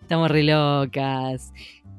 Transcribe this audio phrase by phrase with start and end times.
[0.00, 1.52] Estamos re locas.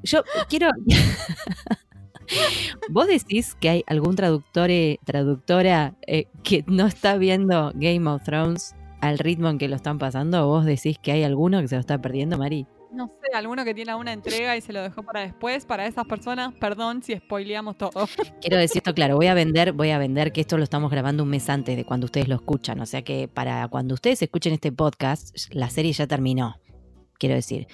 [0.03, 0.69] Yo quiero.
[2.89, 4.69] ¿Vos decís que hay algún traductor,
[5.03, 9.97] traductora eh, que no está viendo Game of Thrones al ritmo en que lo están
[9.97, 10.45] pasando?
[10.45, 12.67] ¿O vos decís que hay alguno que se lo está perdiendo, Mari?
[12.91, 15.65] No sé, alguno que tiene una entrega y se lo dejó para después.
[15.65, 17.91] Para esas personas, perdón si spoileamos todo.
[18.41, 21.23] Quiero decir esto claro, voy a vender, voy a vender que esto lo estamos grabando
[21.23, 22.79] un mes antes de cuando ustedes lo escuchan.
[22.79, 26.55] O sea que para cuando ustedes escuchen este podcast, la serie ya terminó.
[27.19, 27.67] Quiero decir,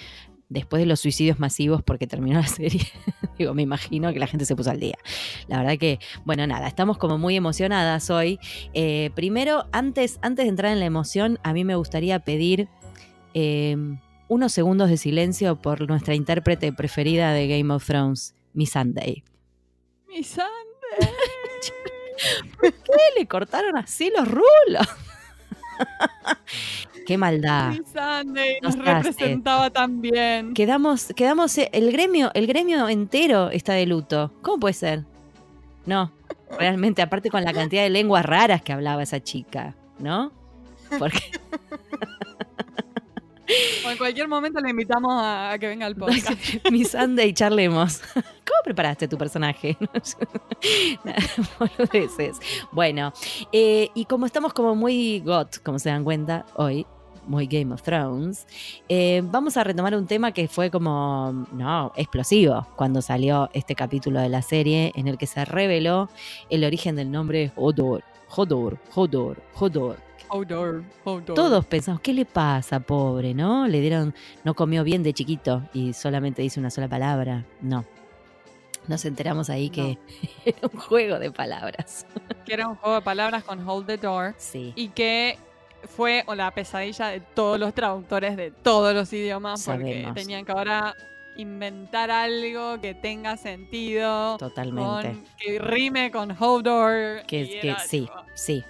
[0.49, 2.81] después de los suicidios masivos porque terminó la serie,
[3.37, 4.97] digo, me imagino que la gente se puso al día.
[5.47, 8.39] La verdad que, bueno, nada, estamos como muy emocionadas hoy.
[8.73, 12.67] Eh, primero, antes, antes de entrar en la emoción, a mí me gustaría pedir
[13.33, 13.75] eh,
[14.27, 19.23] unos segundos de silencio por nuestra intérprete preferida de Game of Thrones, Miss Sunday.
[20.07, 20.45] ¡Mi Sunday!
[22.59, 24.87] ¿Por qué le cortaron así los rulos?
[27.05, 27.71] Qué maldad.
[27.71, 30.53] Mi Sunday nos representaba tan bien.
[30.53, 34.31] Quedamos, quedamos, eh, el gremio, el gremio entero está de luto.
[34.41, 35.05] ¿Cómo puede ser?
[35.85, 36.11] No,
[36.57, 40.31] realmente, aparte con la cantidad de lenguas raras que hablaba esa chica, ¿no?
[40.97, 41.19] Porque
[43.85, 46.29] O en cualquier momento le invitamos a, a que venga al podcast.
[46.71, 48.01] mi Sunday charlemos.
[48.13, 49.77] ¿Cómo preparaste tu personaje?
[51.03, 51.19] Nada,
[51.59, 52.39] boludeces.
[52.71, 53.13] Bueno,
[53.51, 56.87] eh, y como estamos como muy got, como se dan cuenta hoy,
[57.27, 58.47] muy Game of Thrones,
[58.89, 64.19] eh, vamos a retomar un tema que fue como, no, explosivo cuando salió este capítulo
[64.19, 66.09] de la serie en el que se reveló
[66.49, 68.03] el origen del nombre Hodor.
[68.35, 70.05] Hodor, Hodor, Hodor.
[70.29, 71.35] Outdoor, outdoor.
[71.35, 73.67] Todos pensamos, ¿qué le pasa, pobre, no?
[73.67, 74.13] Le dieron,
[74.43, 77.45] no comió bien de chiquito y solamente dice una sola palabra.
[77.61, 77.85] No.
[78.87, 79.97] Nos enteramos ahí que
[80.45, 82.05] era un juego de palabras.
[82.45, 84.35] Que era un juego de palabras con Hold the Door.
[84.37, 84.73] Sí.
[84.75, 85.37] Y que
[85.87, 89.63] fue la pesadilla de todos los traductores de todos los idiomas.
[89.65, 90.15] Porque Sabemos.
[90.15, 90.95] tenían que ahora
[91.37, 94.37] inventar algo que tenga sentido.
[94.37, 95.09] Totalmente.
[95.09, 97.25] con- que rime con Hodor.
[97.27, 98.63] Que, sí, tipo, sí.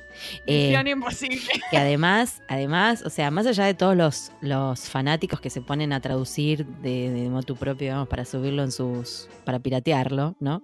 [0.48, 1.40] Eh, imposible.
[1.72, 5.94] que además, además, o sea, más allá de todos los, los fanáticos que se ponen
[5.94, 10.64] a traducir de, de motu propio, digamos, para subirlo en sus, para piratearlo, ¿no?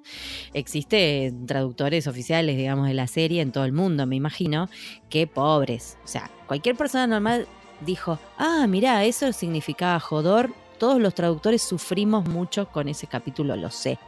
[0.53, 4.69] Existe traductores oficiales, digamos, de la serie en todo el mundo, me imagino,
[5.09, 5.97] que pobres.
[6.03, 7.47] O sea, cualquier persona normal
[7.81, 10.53] dijo, ah, mirá, eso significaba jodor.
[10.81, 13.99] Todos los traductores sufrimos mucho con ese capítulo, lo sé.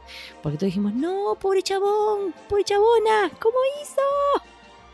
[0.42, 4.02] Porque todos dijimos, no, pobre chabón, pobre chabona, ¿cómo hizo?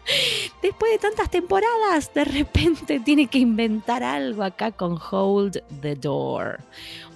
[0.63, 6.61] Después de tantas temporadas, de repente tiene que inventar algo acá con Hold the Door.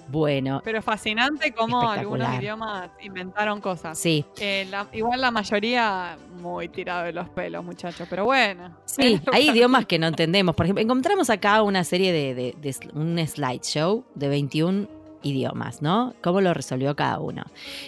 [0.07, 3.97] Bueno, Pero fascinante cómo algunos idiomas inventaron cosas.
[3.97, 8.07] sí, Eh, la- igual la mayoría muy tirado de los pelos, muchachos.
[8.09, 8.75] Pero bueno.
[8.85, 10.55] sí, hay idiomas que no entendemos.
[10.55, 14.87] Por ejemplo, encontramos acá una serie de, de- un slideshow de 21
[15.23, 16.13] idiomas, ¿no?
[16.21, 17.43] ¿Cómo lo resolvió cada uno?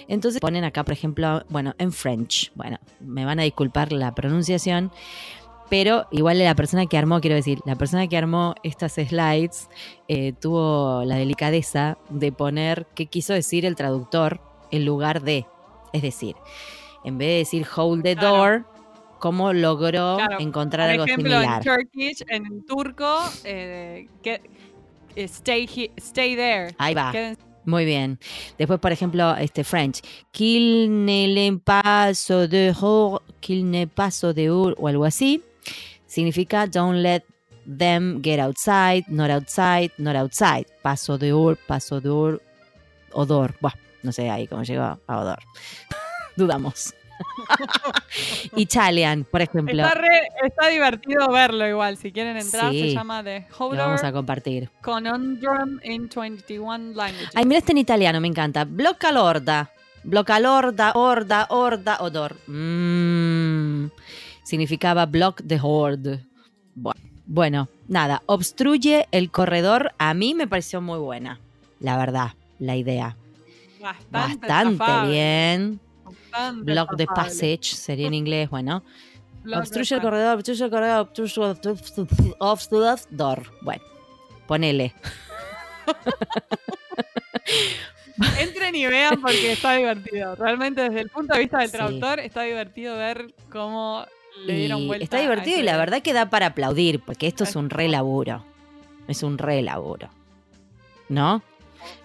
[0.08, 2.52] Entonces ponen acá, por ejemplo, bueno, en French.
[2.56, 4.92] Bueno, me van a disculpar la pronunciación,
[5.70, 9.70] pero igual la persona que armó, quiero decir, la persona que armó estas slides
[10.08, 14.40] eh, tuvo la delicadeza de poner qué quiso decir el traductor
[14.72, 15.46] en lugar de.
[15.94, 16.36] Es decir,
[17.04, 18.36] en vez de decir hold the Claro.
[18.38, 18.66] door,
[19.20, 21.62] cómo logró Claro, encontrar Por algo ejemplo, similar.
[21.68, 24.40] en Turkish, en turco, eh, eh,
[25.24, 26.76] stay, he- stay there.
[26.78, 27.12] Ahí va.
[27.12, 28.18] Quédense- Muy bien.
[28.58, 30.00] Después, por ejemplo, este French.
[30.32, 32.74] Qu'il ne le paso de
[33.42, 35.42] qu'il ne paso de o algo así.
[36.06, 37.24] Significa don't let
[37.66, 40.66] them get outside, not outside, not outside.
[40.82, 42.42] Paso de ur, paso de ur,
[43.12, 43.56] odor.
[43.60, 43.74] Buah,
[44.04, 45.40] no sé ahí cómo llegó a odor.
[46.36, 46.94] Dudamos.
[48.56, 49.84] Italian, por ejemplo.
[49.84, 51.98] Está, re- está divertido verlo igual.
[51.98, 52.80] Si quieren entrar, Sí.
[52.82, 54.70] se llama The Lo vamos a compartir.
[54.82, 57.32] Conundrum in 21 Languages.
[57.36, 58.66] Ay, mira este en italiano, me encanta.
[58.66, 59.72] Blocca l'orda.
[60.04, 62.38] Blocca l'orda, orda, orda, odor.
[62.48, 63.88] Mm.
[64.48, 66.22] Significaba block the horde.
[66.74, 66.94] Bu-
[67.26, 69.92] Bueno, nada, obstruye el corredor.
[69.98, 71.42] A mí me pareció muy buena,
[71.82, 73.18] la verdad, la idea.
[74.10, 75.82] Bastante, bien.
[76.06, 78.84] bastante Block the passage sería en inglés, bueno.
[79.44, 83.52] Block Obstruye el corredor, obstruye el corredor, obstruye obstruye door.
[83.62, 83.84] Bueno,
[84.48, 84.94] ponele.
[88.40, 90.36] Entren y vean porque está divertido.
[90.36, 91.78] Realmente desde el punto de vista del Sí.
[91.78, 94.06] traductor está divertido ver cómo
[94.46, 97.70] le Y está divertido y la verdad que da para aplaudir, porque esto es un
[97.70, 98.44] re laburo.
[99.08, 100.10] Es un re laburo.
[101.10, 101.42] ¿no?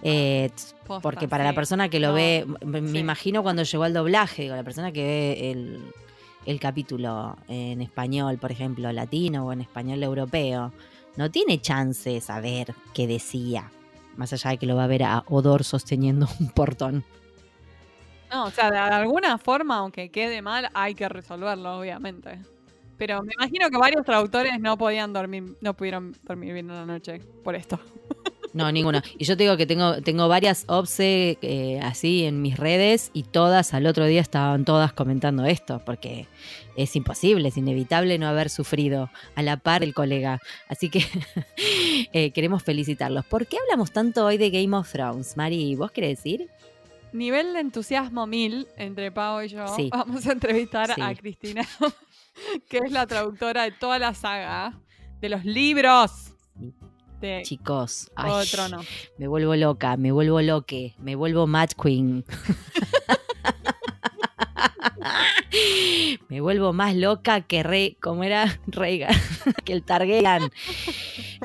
[0.02, 0.50] Eh,
[0.87, 2.99] Posta, porque para la persona que lo No, ve, me, me sí.
[2.99, 5.81] imagino cuando llegó al doblaje, digo, la persona que ve el,
[6.46, 10.73] el capítulo en español, por ejemplo, latino o en español europeo,
[11.17, 13.70] no tiene chance de saber qué decía,
[14.17, 17.05] más allá de que lo va a ver a Odor sosteniendo un portón.
[18.32, 22.38] No, o sea, de alguna forma, aunque quede mal, hay que resolverlo, obviamente.
[22.96, 26.87] Pero me imagino que varios traductores no podían dormir, no pudieron dormir bien en la
[26.87, 27.79] noche por esto.
[28.55, 29.00] No, ninguno.
[29.17, 33.23] Y yo te digo que tengo, tengo varias obse eh, así en mis redes y
[33.23, 36.28] todas al otro día estaban todas comentando esto, porque
[36.76, 40.38] es imposible, es inevitable no haber sufrido a la par el colega.
[40.69, 41.02] Así que
[42.12, 43.25] eh, queremos felicitarlos.
[43.25, 45.35] ¿Por qué hablamos tanto hoy de Game of Thrones?
[45.38, 46.50] Mari, ¿vos querés decir?
[47.12, 49.67] Nivel de entusiasmo mil entre Pau y yo.
[49.76, 49.91] Sí.
[49.93, 51.00] Vamos a entrevistar Sí.
[51.00, 51.62] a Cristina,
[52.69, 54.79] que es la traductora de toda la saga
[55.20, 56.32] de los libros
[57.20, 58.87] de Chicos, ay, de Tronos.
[59.19, 62.25] me vuelvo loca, me vuelvo loque, me vuelvo Mad Queen.
[66.28, 69.14] me vuelvo más loca que Rey, como era Rhaegar,
[69.64, 70.50] que el Targaryen.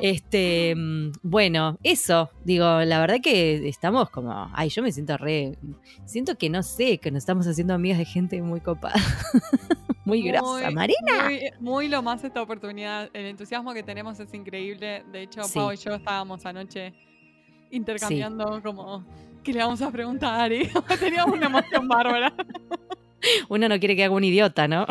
[0.02, 5.58] Este, mm, bueno, eso, digo, la verdad que estamos como, ay, yo me siento re,
[6.06, 8.96] siento que no sé, que nos estamos haciendo amigas de gente muy copada,
[10.06, 11.24] muy grosa, Muy- Marina.
[11.26, 13.10] Muy, muy lo más esta oportunidad.
[13.14, 15.04] El entusiasmo que tenemos es increíble.
[15.12, 15.56] De hecho, Sí.
[15.56, 16.94] Pau y yo estábamos anoche
[17.72, 19.06] intercambiando como
[19.44, 20.70] qué le vamos a preguntar y
[21.00, 22.34] teníamos una emoción bárbara.
[23.50, 24.86] Uno no quiere que haga un idiota, ¿no?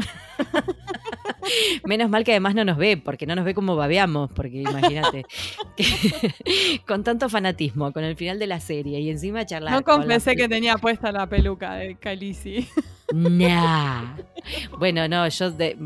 [1.84, 5.24] Menos mal que además no nos ve, porque no nos ve como babeamos, porque imagínate,
[5.76, 6.34] que-
[6.86, 9.74] con tanto fanatismo, con el final de la serie y encima charlar.
[9.74, 12.66] No con confesé que tenía puesta la peluca de Khaleesi.
[13.12, 14.16] Nah.
[14.78, 15.76] Bueno, no, yo de-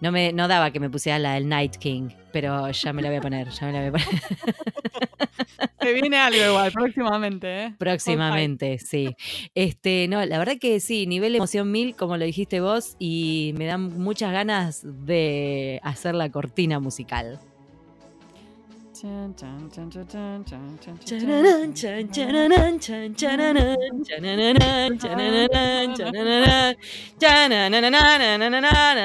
[0.00, 3.08] no me no daba que me pusiera la del Night King, pero ya me la
[3.08, 4.08] voy a poner, ya me la voy a poner
[5.80, 7.74] Se viene algo igual próximamente, ¿eh?
[7.78, 9.14] próximamente, sí.
[9.54, 13.66] Este, no, la verdad que sí, nivel emoción mil, como lo dijiste vos, y me
[13.66, 17.40] dan muchas ganas de hacer la cortina musical.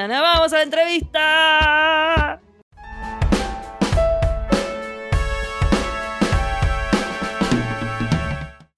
[0.08, 2.40] ¡Vamos a la entrevista!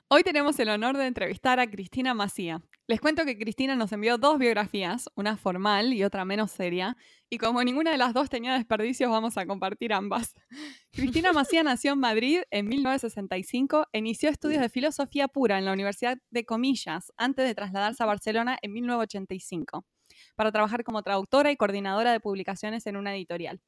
[0.08, 2.62] Hoy tenemos el honor de entrevistar a Cristina Macía.
[2.86, 6.96] Les cuento que Cristina nos envió dos biografías, una formal y otra menos seria,
[7.28, 10.32] y como ninguna de las dos tenía desperdicios, vamos a compartir ambas.
[10.92, 15.72] Cristina Macía nació en Madrid en 1965 e inició estudios de filosofía pura en la
[15.72, 19.84] Universidad de Comillas antes de trasladarse a Barcelona en 1985
[20.36, 23.60] para trabajar como traductora y coordinadora de publicaciones en una editorial.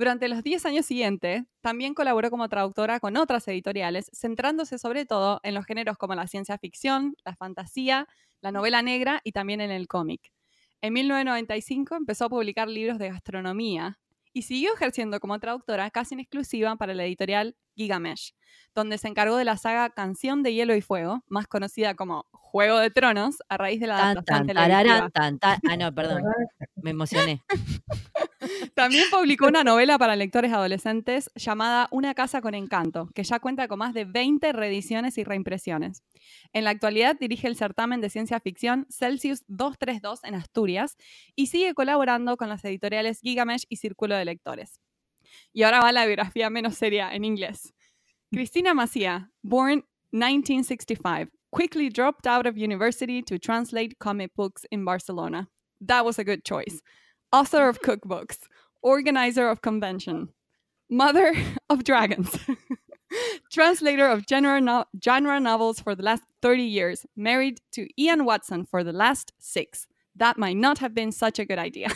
[0.00, 5.40] Durante los 10 años siguientes, también colaboró como traductora con otras editoriales, centrándose sobre todo
[5.42, 8.08] en los géneros como la ciencia ficción, la fantasía,
[8.40, 10.32] la novela negra y también en el cómic.
[10.80, 13.98] En 1995 empezó a publicar libros de gastronomía
[14.32, 18.34] y siguió ejerciendo como traductora casi en exclusiva para la editorial Gigamesh,
[18.74, 22.78] donde se encargó de la saga Canción de Hielo y Fuego, más conocida como Juego
[22.78, 25.60] de Tronos, a raíz de la Tan, adaptación tan, tararán, tan, tan.
[25.68, 26.22] Ah, no, perdón.
[26.76, 27.42] Me emocioné.
[28.74, 33.68] También publicó una novela para lectores adolescentes llamada Una casa con encanto, que ya cuenta
[33.68, 36.02] con más de 20 reediciones y reimpresiones.
[36.52, 40.96] En la actualidad dirige el certamen de ciencia ficción Celsius 232 en Asturias
[41.34, 44.80] y sigue colaborando con las editoriales Gigamesh y Círculo de Lectores.
[45.52, 47.74] Y ahora va la biografía menos seria en inglés.
[48.32, 55.48] Cristina Macía, born 1965, quickly dropped out of university to translate comic books in Barcelona.
[55.80, 56.80] That was a good choice.
[57.32, 58.38] Author of cookbooks,
[58.82, 60.28] organizer of convention,
[60.88, 61.32] mother
[61.70, 62.36] of dragons,
[63.50, 68.64] translator of genre, no- genre novels for the last 30 years, married to Ian Watson
[68.64, 69.86] for the last six.
[70.16, 71.88] That might not have been such a good idea.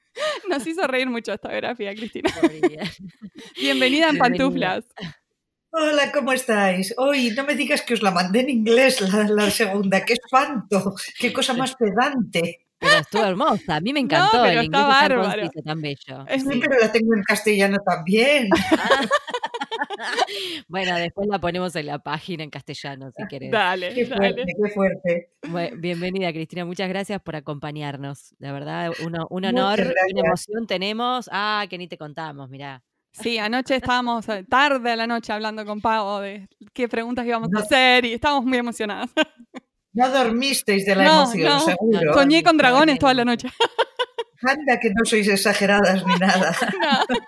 [0.48, 2.30] Nos hizo reír mucho esta biografía, Cristina.
[3.60, 4.18] Bienvenida en Bienvenida.
[4.18, 4.84] pantuflas.
[5.70, 6.92] Hola, ¿cómo estáis?
[6.98, 10.94] Hoy no me digas que os la mandé en inglés la, la segunda, qué espanto,
[11.18, 12.66] qué cosa más pedante.
[12.78, 13.76] Pero estuvo hermosa.
[13.76, 15.50] A mí me encantó pero el está inglés tan bárbaro.
[15.64, 16.26] tan bello.
[16.28, 18.48] Es Sí, mi- pero la tengo en castellano también.
[20.68, 23.50] Bueno, después la ponemos en la página en castellano, si querés.
[23.50, 24.44] Dale, Qué fuerte, dale.
[24.46, 25.30] qué fuerte.
[25.78, 26.64] Bienvenida, Cristina.
[26.64, 28.34] Muchas gracias por acompañarnos.
[28.38, 29.80] De verdad, uno- un honor
[30.12, 31.28] una emoción tenemos.
[31.32, 32.82] Ah, que ni te contamos, mirá.
[33.12, 37.50] Sí, anoche estábamos eh, tarde a la noche hablando con Pau de qué preguntas íbamos
[37.54, 39.10] a hacer y estábamos muy emocionadas.
[39.92, 41.60] No dormisteis de la No, emoción, no.
[41.60, 42.14] seguro.
[42.14, 43.48] Soñé con dragones toda la noche.
[44.42, 46.54] Anda, que no sois exageradas ni nada.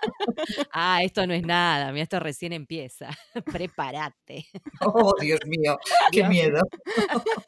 [0.71, 3.09] Ah, esto no es nada, mira, esto recién empieza.
[3.45, 4.45] Prepárate.
[4.81, 5.77] Oh, Dios mío,
[6.11, 6.59] qué miedo.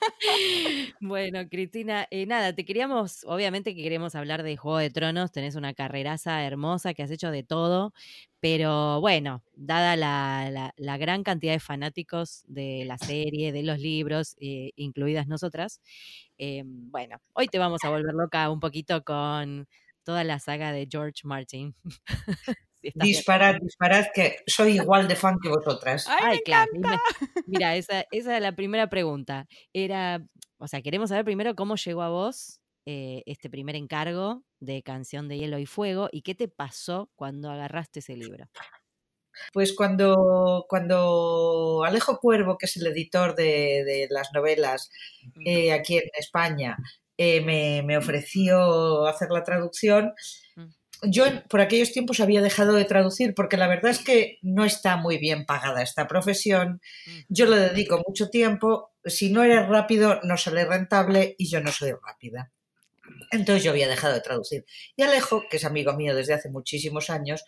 [1.00, 5.56] Bueno, Cristina, eh, nada, te queríamos, obviamente que queremos hablar de Juego de Tronos, tenés
[5.56, 7.94] una carreraza hermosa que has hecho de todo,
[8.40, 13.80] pero bueno, dada la, la- la gran cantidad de fanáticos de la serie, de los
[13.80, 15.82] libros, eh, incluidas nosotras,
[16.38, 19.68] eh, bueno, hoy te vamos a volver loca un poquito con
[20.04, 21.76] toda la saga de George Martin.
[22.80, 26.06] Si Disparad, disparad, que soy igual de fan que vosotras.
[26.08, 26.72] ¡Ay, me claro.
[26.76, 27.02] encanta!
[27.36, 29.48] me- Mira, esa, esa es la primera pregunta.
[29.74, 30.24] Era,
[30.60, 35.28] o sea, queremos saber primero cómo llegó a vos eh, este primer encargo de Canción
[35.28, 38.46] de Hielo y Fuego y qué te pasó cuando agarraste ese libro.
[39.54, 44.90] Pues cuando, cuando Alejo Cuervo, que es el editor de, de las novelas
[45.46, 46.78] eh, aquí en España,
[47.18, 50.14] eh, me, me ofreció hacer la traducción,
[51.02, 51.12] Mm.
[51.12, 54.98] yo por aquellos tiempos había dejado de traducir porque la verdad es que no está
[54.98, 56.82] muy bien pagada esta profesión.
[57.06, 57.20] Mm.
[57.30, 58.92] Yo le dedico mucho tiempo.
[59.06, 62.52] Si no eres rápido, no sale rentable y yo no soy rápida.
[63.32, 64.66] Entonces yo había dejado de traducir.
[64.96, 67.44] Y Alejo, que es amigo mío desde hace muchísimos años,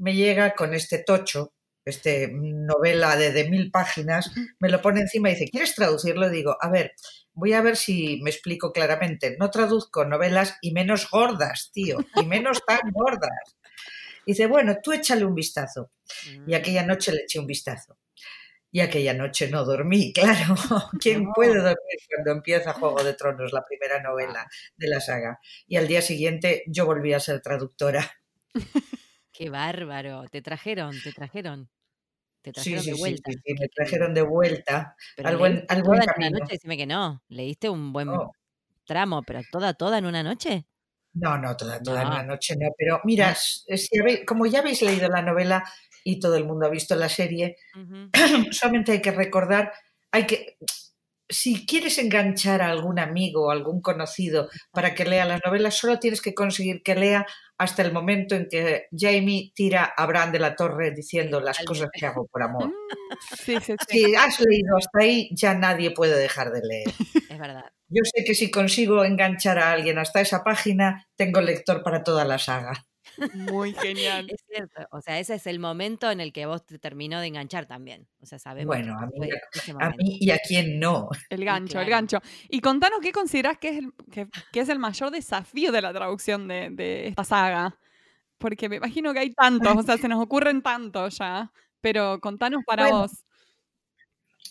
[0.00, 1.52] me llega con este tocho,
[1.84, 6.26] este novela de, de mil páginas, me lo pone encima y dice, ¿quieres traducirlo?
[6.28, 6.92] Y digo, a ver,
[7.32, 9.36] voy a ver si me explico claramente.
[9.38, 13.56] No traduzco novelas y menos gordas, tío, y menos tan gordas.
[14.26, 15.90] Dice, bueno, tú échale un vistazo.
[16.46, 16.54] Y Mm.
[16.54, 17.98] aquella noche le eché un vistazo.
[18.72, 20.54] Y aquella noche no dormí, claro.
[21.00, 21.32] ¿Quién No.
[21.34, 25.40] puede dormir cuando empieza Juego de Tronos, la primera novela de la saga?
[25.66, 28.08] Y al día siguiente yo volví a ser traductora.
[29.40, 30.24] Qué bárbaro.
[30.30, 31.70] Te trajeron, te trajeron.
[32.42, 33.30] Te trajeron sí, de sí, vuelta.
[33.32, 34.94] sí, sí, me trajeron de vuelta.
[35.16, 37.22] Pero al buen- al buen toda en una noche, decime que no.
[37.28, 38.32] ¿Leíste un buen Oh,
[38.84, 40.66] tramo, pero toda, toda en una noche?
[41.14, 42.14] no, no, toda, toda en No.
[42.16, 42.68] una noche no.
[42.76, 43.76] Pero mira, No.
[43.78, 45.64] si habéis- como ya habéis leído la novela
[46.04, 47.56] y todo el mundo ha visto la serie,
[48.52, 49.72] solamente hay que recordar,
[50.12, 50.58] hay que,
[51.30, 55.98] si quieres enganchar a algún amigo o algún conocido para que lea las novelas, solo
[55.98, 60.38] tienes que conseguir que lea hasta el momento en que Jamie tira a Bran de
[60.38, 62.68] la torre diciendo las cosas que hago por amor.
[62.68, 62.72] Mm,
[63.36, 63.98] Sí, sí, sí.
[64.06, 66.88] Si has leído hasta ahí, ya nadie puede dejar de leer.
[67.28, 67.64] Es verdad.
[67.88, 72.24] Yo sé que si consigo enganchar a alguien hasta esa página, tengo lector para toda
[72.24, 72.86] la saga.
[73.32, 74.26] Muy genial.
[74.28, 74.86] Es cierto.
[74.90, 78.08] O sea, ese es el momento en el que vos te terminó de enganchar también.
[78.20, 79.96] O sea, sabemos Bueno, que a mí, fue ese a momento.
[79.98, 81.08] mí y a quien no.
[81.28, 82.18] El gancho, el gancho.
[82.48, 85.92] Y contanos qué considerás que es el, que, que es el mayor desafío de la
[85.92, 87.78] traducción de, de esta saga.
[88.38, 91.52] Porque me imagino que hay tantos, o sea, se nos ocurren tantos ya.
[91.80, 93.24] Pero contanos para Bueno, vos.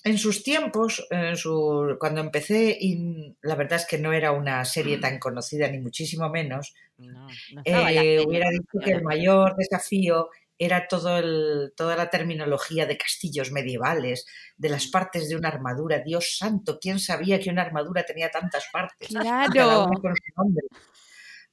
[0.03, 4.63] En sus tiempos, en su, cuando empecé, y la verdad es que no era una
[4.63, 10.29] serie tan conocida, ni muchísimo menos, No, no eh, hubiera dicho que el mayor desafío
[10.58, 14.25] era todo el, toda la terminología de castillos medievales,
[14.58, 16.00] de las partes de una armadura.
[16.00, 19.10] Dios santo, ¿quién sabía que una armadura tenía tantas partes?
[19.13, 19.86] Cada Claro.
[19.86, 20.65] una con su nombre.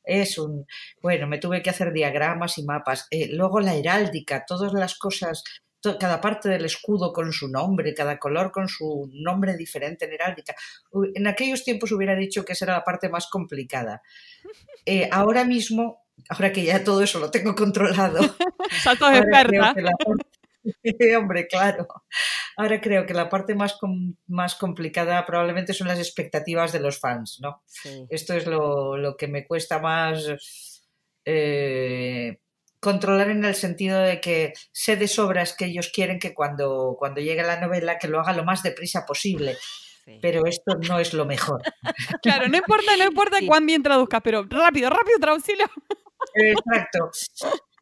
[0.05, 0.67] Es un.
[1.03, 3.09] Bueno, me tuve que hacer diagramas y mapas.
[3.11, 5.43] Eh, luego la heráldica, todas las cosas,
[5.99, 10.55] cada parte del escudo con su nombre, cada color con su nombre diferente en heráldica.
[11.15, 14.03] En aquellos tiempos hubiera dicho que esa era la parte más complicada.
[14.89, 18.21] Eh, ahora mismo, ahora que ya todo eso lo tengo controlado,
[19.19, 19.75] experta.
[19.75, 21.89] que la Hombre, claro.
[22.57, 27.01] Ahora creo que la parte más, com- más complicada probablemente son las expectativas de los
[27.01, 27.63] fans, ¿no?
[27.67, 28.07] Sí.
[28.11, 30.25] Esto es lo, lo que me cuesta más
[31.25, 32.39] eh,
[32.87, 37.21] controlar en el sentido de que sé de sobras que ellos quieren que cuando, cuando
[37.21, 39.57] llegue la novela que lo haga lo más deprisa posible,
[40.05, 40.21] sí.
[40.23, 41.61] pero esto no es lo mejor.
[42.23, 43.47] Claro, no importa, no importa Sí.
[43.49, 45.65] cuán bien traduzcas, pero rápido, rápido, traducilo.
[46.35, 47.11] Exacto.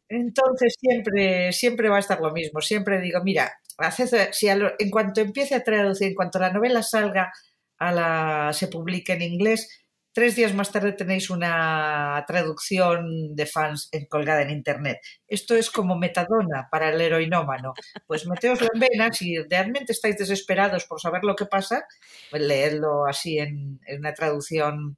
[0.09, 2.61] Entonces siempre, siempre va a estar lo mismo.
[2.61, 6.51] Siempre digo, mira, haced- si a lo- en cuanto empiece a traducir, en cuanto la
[6.51, 7.31] novela salga,
[7.77, 9.84] a la, se publique en inglés,
[10.15, 14.99] tres días más tarde tenéis una traducción de fans colgada en internet.
[15.27, 17.73] Esto es como metadona para el heroinómano.
[18.07, 21.85] Pues meteoslo en venas y realmente estáis desesperados por saber lo que pasa,
[22.31, 24.97] pues leedlo así en, en una traducción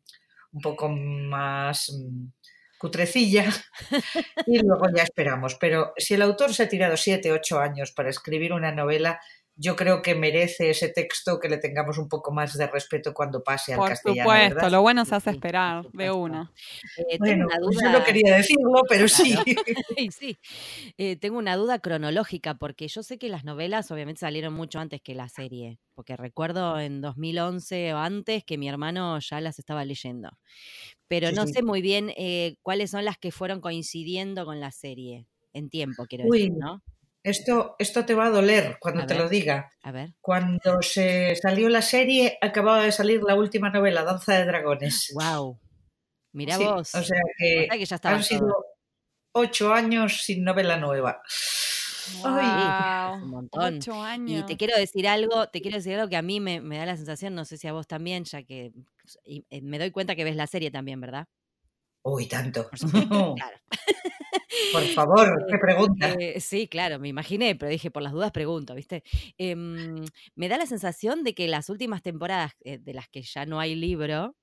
[0.52, 2.28] un poco más mm,
[2.78, 3.46] cutrecilla
[4.46, 5.56] y luego ya esperamos.
[5.56, 9.20] Pero si el autor se ha tirado siete, ocho años para escribir una novela,
[9.58, 13.44] yo creo que merece ese texto que le tengamos un poco más de respeto cuando
[13.44, 14.38] pase al Por castellano.
[14.38, 16.54] supuesto, lo bueno se hace esperar de una.
[16.96, 19.36] Eh, tengo Bueno, una pues yo no quería decirlo, pero sí.
[19.98, 20.40] Y sí,
[20.98, 25.02] Eh, tengo una duda cronológica porque yo sé que las novelas obviamente salieron mucho antes
[25.02, 29.86] que la serie, porque recuerdo en 2011 o antes que mi hermano ya las estaba
[29.86, 30.32] leyendo,
[31.08, 31.48] pero Sí, no sí.
[31.48, 36.06] sé muy bien eh, cuáles son las que fueron coincidiendo con la serie en tiempo,
[36.08, 36.50] quiero Uy.
[36.50, 36.82] decir, ¿no?
[37.24, 39.24] Esto, esto te va a doler cuando A te ver.
[39.24, 39.70] lo diga.
[39.84, 40.14] A ver.
[40.22, 45.12] Cuando se salió la serie, acababa de salir la última novela, Danza de Dragones.
[45.14, 45.60] Wow.
[46.34, 46.94] Mira Sí, vos.
[46.96, 48.54] O sea O que sea que ya estaba han sido
[49.34, 51.22] ocho años sin novela nueva.
[52.22, 53.78] Wow, un montón.
[53.78, 54.46] Ocho Y años.
[54.46, 56.96] te quiero decir algo, te quiero decir algo que a mí me, me da la
[56.96, 58.72] sensación, no sé si a vos también, ya que
[59.26, 61.28] y, eh, me doy cuenta que ves la serie también, ¿verdad?
[62.04, 62.70] Uy, tanto.
[62.70, 63.58] Por supuesto, claro.
[64.72, 66.14] Por favor, qué pregunta.
[66.20, 69.04] Eh, sí, claro, me imaginé, pero dije, por las dudas pregunto, ¿viste?
[69.38, 70.04] Em,
[70.36, 73.60] me da la sensación de que las últimas temporadas, eh, de las que ya no
[73.60, 74.36] hay libro,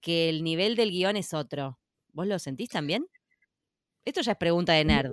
[0.00, 1.78] que el nivel del guion es otro.
[2.12, 3.06] ¿Vos lo sentís también?
[4.04, 5.12] Esto ya es pregunta de nerd.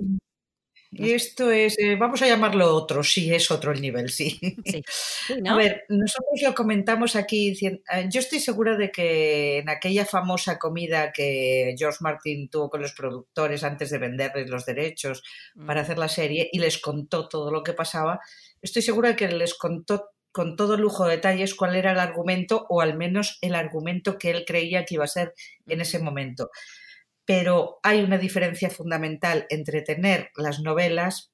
[0.94, 4.40] Y esto es, eh, vamos a llamarlo otro, sí, es otro el nivel, sí.
[4.64, 4.84] Sí,
[5.28, 7.54] sí, A ver, nosotros lo comentamos aquí.
[7.66, 7.82] eh,
[8.12, 12.94] Yo estoy segura de que en aquella famosa comida que George Martin tuvo con los
[12.94, 15.24] productores antes de venderles los derechos
[15.66, 18.20] para Mm, hacer la serie y les contó todo lo que pasaba,
[18.62, 22.66] estoy segura de que les contó con todo lujo de detalles cuál era el argumento
[22.70, 25.34] o al menos el argumento que él creía que iba a ser
[25.68, 26.50] en ese momento.
[27.32, 31.32] Pero hay una diferencia fundamental entre tener las novelas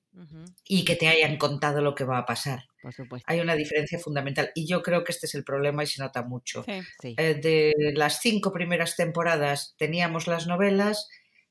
[0.67, 2.63] y que te hayan contado lo que va a pasar.
[2.81, 3.25] por supuesto.
[3.31, 6.23] Hay una diferencia fundamental y yo creo que este es el problema y se nota
[6.23, 6.63] mucho.
[6.63, 6.79] Sí.
[7.01, 7.15] Sí.
[7.17, 11.07] Eh, de las cinco primeras temporadas teníamos las novelas,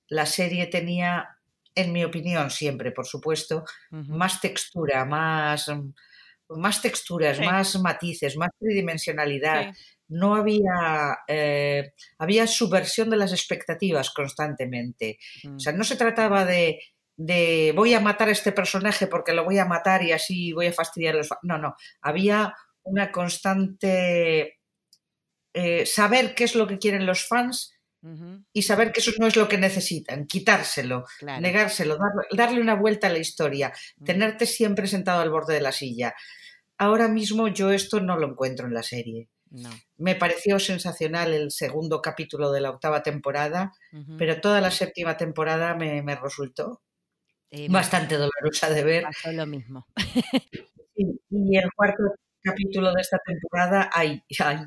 [0.09, 1.37] la serie tenía,
[1.75, 5.71] en mi opinión, siempre, por supuesto, más textura, más,
[6.49, 7.45] más texturas, Sí.
[7.45, 9.75] más matices, más tridimensionalidad.
[10.09, 15.19] No había, eh, había subversión de las expectativas constantemente.
[15.45, 16.79] mm, O sea, no se trataba de,
[17.17, 20.67] de voy a matar a este personaje porque lo voy a matar y así voy
[20.69, 21.39] a fastidiar a los fa-".
[21.43, 21.75] No, no.
[22.03, 24.59] Había una constante
[25.55, 27.73] eh, saber qué es lo que quieren los fans
[28.53, 31.41] y saber que eso no es lo que necesitan, quitárselo, claro.
[31.41, 35.61] negárselo, dar- darle una vuelta a la historia, mm, tenerte siempre sentado al borde de
[35.63, 36.15] la silla.
[36.79, 39.29] Ahora mismo yo esto no lo encuentro en la serie.
[39.51, 39.71] No.
[39.97, 43.73] Me pareció sensacional el segundo capítulo de la octava temporada,
[44.19, 46.83] pero toda la séptima temporada me, me resultó
[47.51, 49.03] Eh, me bastante dolorosa de ver.
[49.05, 49.87] pasó lo mismo.
[50.97, 52.03] Y, y el cuarto
[52.43, 54.59] capítulo de esta temporada, ay, ay,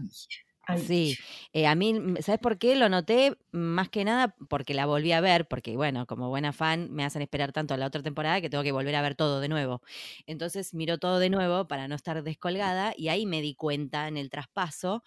[0.70, 0.88] ay.
[0.88, 1.20] Sí,
[1.52, 2.76] eh, a mí, mm, ¿sabes por qué?
[2.76, 6.92] Lo noté más que nada porque la volví a ver, porque bueno, como buena fan
[6.92, 9.40] me hacen esperar tanto a la otra temporada que tengo que volver a ver todo
[9.42, 9.82] de nuevo.
[10.28, 14.18] Entonces miro todo de nuevo para no estar descolgada y ahí me di cuenta en
[14.18, 15.02] el traspaso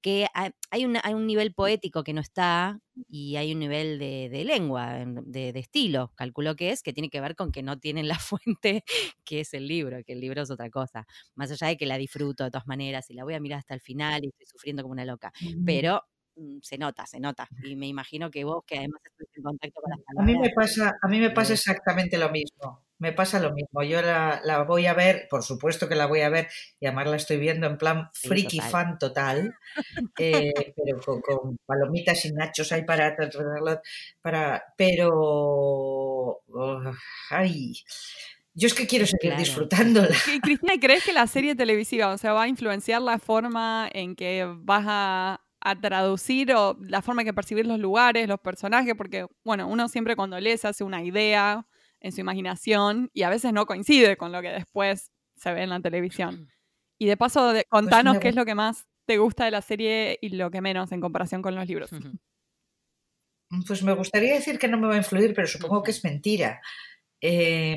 [0.00, 3.98] que hay, hay una- hay un nivel poético que no está y hay un nivel
[3.98, 7.52] de, de lengua, en- de, de estilo, calculo que es, que tiene que ver con
[7.52, 8.84] que no tienen la fuente
[9.24, 11.06] que es el libro, que el libro es otra cosa.
[11.34, 13.74] Más allá de que la disfruto de todas maneras y la voy a mirar hasta
[13.74, 15.32] el final y estoy sufriendo como una loca
[15.64, 16.02] pero
[16.36, 17.50] mm, se nota, se nota.
[17.62, 20.50] Y me imagino que vos, que además estás en contacto con las A mí me
[20.50, 21.54] palabras, pasa, a mí me pasa Eh.
[21.54, 22.84] exactamente lo mismo.
[23.04, 23.82] Me pasa lo mismo.
[23.82, 26.48] Yo la, la voy a ver, por supuesto que la voy a ver,
[26.80, 28.70] y además la estoy viendo en plan Sí, friki total.
[28.70, 29.54] fan total,
[30.18, 33.14] eh, pero con, con palomitas y nachos ahí para,
[34.22, 36.40] para pero oh,
[37.30, 37.74] ay,
[38.54, 39.38] yo es que quiero seguir Claro.
[39.40, 40.08] disfrutándola.
[40.24, 44.14] ¿Qué- Cristina, ¿crees que la serie televisiva, o sea, va a influenciar la forma en
[44.16, 48.94] que vas a, a traducir o la forma en que percibir los lugares, los personajes?
[48.96, 51.66] Porque, bueno, uno siempre cuando lee se hace una idea
[52.04, 55.70] en su imaginación y a veces no coincide con lo que después se ve en
[55.70, 56.48] la televisión.
[56.96, 60.16] Y de paso, de- contanos qué es lo que más te gusta de la serie
[60.22, 61.90] y lo que menos en comparación con los libros.
[63.66, 66.60] Pues me gustaría decir que no me va a influir, pero supongo que es mentira.
[67.20, 67.76] Eh,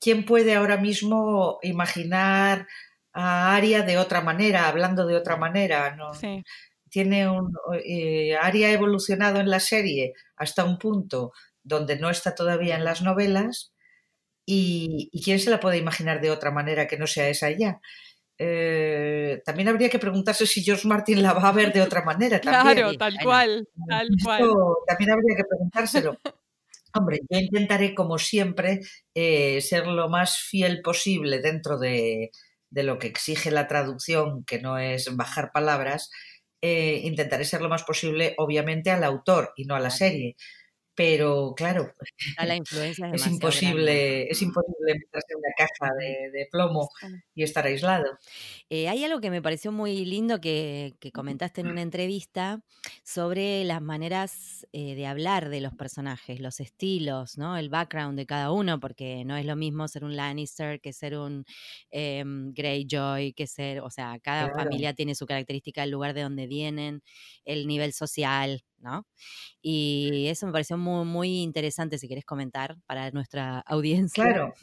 [0.00, 2.66] ¿Quién puede ahora mismo imaginar
[3.12, 5.96] a Aria de otra manera, hablando de otra manera?
[5.96, 6.44] No, Sí,
[6.90, 11.32] tiene un eh, Aria ha evolucionado en la serie hasta un punto
[11.68, 13.72] donde no está todavía en las novelas
[14.46, 17.80] y, y quién se la puede imaginar de otra manera que no sea esa ya.
[18.40, 22.40] Eh, también habría que preguntarse si George Martin la va a ver de otra manera.
[22.40, 22.74] También.
[22.74, 23.24] claro, tal bueno.
[23.24, 24.42] cual, tal cual.
[24.42, 26.16] Esto también habría que preguntárselo.
[26.94, 28.80] Hombre, yo intentaré, como siempre,
[29.14, 32.30] eh, ser lo más fiel posible dentro de,
[32.70, 36.10] de lo que exige la traducción, que no es bajar palabras.
[36.62, 40.36] eh, intentaré ser lo más posible, obviamente, al autor y no a la serie.
[40.98, 41.94] Pero claro,
[42.44, 46.90] la influencia es, imposible, es imposible meterse en una caja de, plomo
[47.36, 48.18] y estar aislado.
[48.68, 52.64] Eh, hay algo que me pareció muy lindo que, comentaste en una entrevista
[53.04, 57.56] sobre las maneras eh, de hablar de los personajes, los estilos, ¿no?
[57.56, 61.16] El background de cada uno, porque no es lo mismo ser un Lannister que ser
[61.16, 61.44] un
[61.92, 66.48] eh, Greyjoy, que ser, o sea, cada familia tiene su característica, el lugar de donde
[66.48, 67.04] vienen,
[67.44, 69.06] el nivel social, ¿no?
[69.62, 74.24] Y eso me pareció muy, muy interesante, si querés comentar, para nuestra audiencia.
[74.24, 74.54] Claro,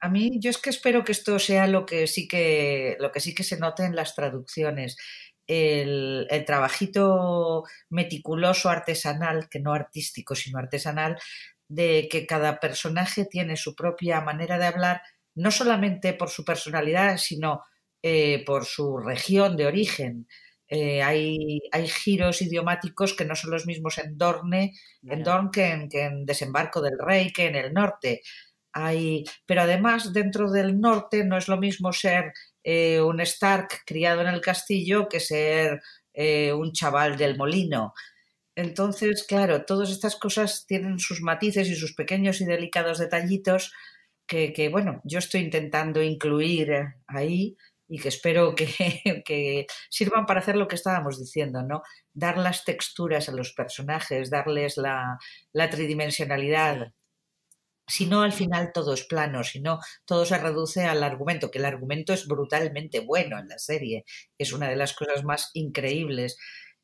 [0.00, 3.20] a mí yo es que espero que esto sea lo que sí que, lo que,
[3.20, 4.96] sí que se note en las traducciones.
[5.46, 11.18] El, el, trabajito meticuloso artesanal, que no artístico, sino artesanal,
[11.68, 15.02] de que cada personaje tiene su propia manera de hablar,
[15.34, 17.62] no solamente por su personalidad, sino
[18.06, 20.28] eh, por su región de origen.
[20.68, 24.72] Eh, hay, hay, giros idiomáticos que no son los mismos en Dorne,
[25.02, 25.50] en Dorne
[25.88, 28.22] que en, Desembarco del Rey, que en el norte.
[28.72, 32.32] Hay, pero además, dentro del norte no es lo mismo ser
[32.64, 35.80] eh, un Stark criado en el castillo que ser
[36.14, 37.92] eh, un chaval del molino.
[38.56, 43.72] Entonces, claro, todas estas cosas tienen sus matices y sus pequeños y delicados detallitos
[44.26, 46.72] que, que bueno, yo estoy intentando incluir
[47.06, 47.56] ahí
[47.88, 51.82] y que espero que, sirvan para hacer lo que estábamos diciendo, ¿no?
[52.12, 55.18] Dar las texturas a los personajes, darles la,
[55.70, 56.92] tridimensionalidad.
[57.86, 61.58] Si no, al final todo es plano, si no, todo se reduce al argumento, que
[61.58, 64.04] el argumento es brutalmente bueno en la serie.
[64.38, 66.38] Es una de las cosas más increíbles,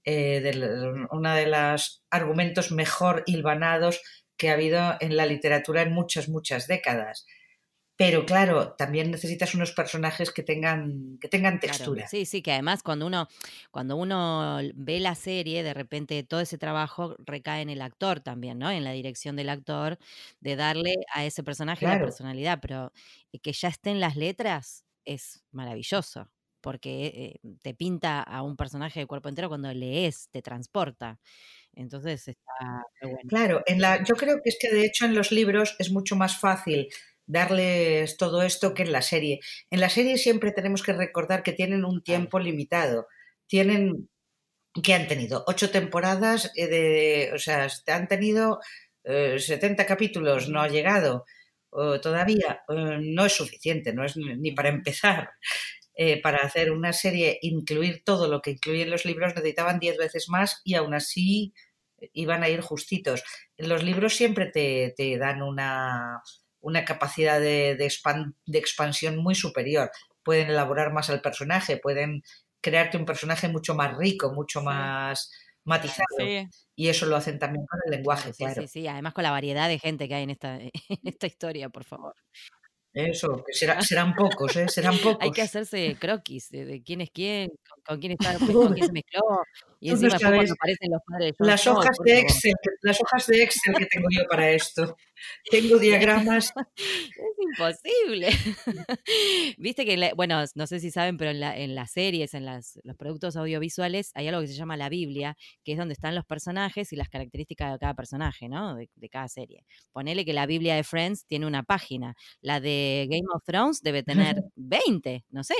[0.05, 4.03] eh, de, una de los argumentos mejor hilvanados
[4.37, 7.27] que ha habido en la literatura en muchas, muchas décadas.
[8.01, 12.09] Pero claro, también necesitas unos personajes que tengan, que tengan textura.
[12.09, 13.29] sí, sí, que además cuando uno,
[13.71, 18.59] cuando uno ve la serie, de repente todo ese trabajo recae en el actor también,
[18.59, 18.71] ¿no?
[18.71, 19.99] En la dirección del actor,
[20.41, 22.91] de darle a ese personaje la personalidad, pero
[23.43, 26.31] que ya estén las letras es maravilloso,
[26.63, 31.21] porque eh, te pinta a un personaje de cuerpo entero cuando lees, te transporta.
[31.75, 33.19] Entonces está bueno.
[33.29, 36.17] Claro, en la, yo creo que es que de hecho en los libros es mucho
[36.17, 36.89] más fácil
[37.31, 39.41] darles todo esto que en la serie.
[39.71, 43.07] En la serie siempre tenemos que recordar que tienen un tiempo limitado.
[43.47, 44.09] Tienen
[44.83, 48.61] que han tenido ocho temporadas eh, de, o sea, han tenido
[49.05, 51.25] 70 eh, capítulos, no ha llegado
[52.03, 55.31] todavía, eh, no es suficiente, no es ni para empezar.
[56.23, 60.61] para hacer una serie, incluir todo lo que incluyen los libros, necesitaban diez veces más
[60.65, 61.53] y aún así
[62.15, 63.23] iban a ir justitos.
[63.59, 66.23] Los libros siempre te, te dan una,
[66.61, 69.91] una capacidad de, de, expansión muy superior.
[70.23, 72.23] Pueden elaborar más al personaje, pueden
[72.61, 75.31] crearte un personaje mucho más rico, mucho más
[75.65, 76.07] matizado.
[76.77, 79.69] Y eso lo hacen también con el lenguaje, sí, Sí, sí, además con la variedad
[79.69, 80.71] de gente que hay en esta, en
[81.05, 82.15] esta historia, por favor.
[82.93, 84.69] Eso, que serán pocos, ¿eh?
[84.69, 85.19] serán pocos.
[85.23, 87.51] Hay que hacerse croquis de, quién es quién,
[87.87, 89.43] con, quién está, con quién se mezcló.
[89.81, 91.35] Y encima cuando aparecen los padres.
[91.39, 94.95] Las hojas de Excel, las hojas de Excel que tengo yo para esto.
[95.51, 96.53] Tengo diagramas.
[96.77, 98.29] es imposible.
[99.59, 102.79] Viste que, bueno, no sé si saben, pero en, la, en las series, en las,
[102.85, 106.27] los productos audiovisuales, hay algo que se llama la Biblia, que es donde están los
[106.27, 108.75] personajes y las características de cada personaje, ¿no?
[108.75, 109.65] De, de cada serie.
[109.93, 112.15] Ponele que la Biblia de Friends tiene una página.
[112.43, 115.55] La de Game of Thrones debe tener 20, no sé.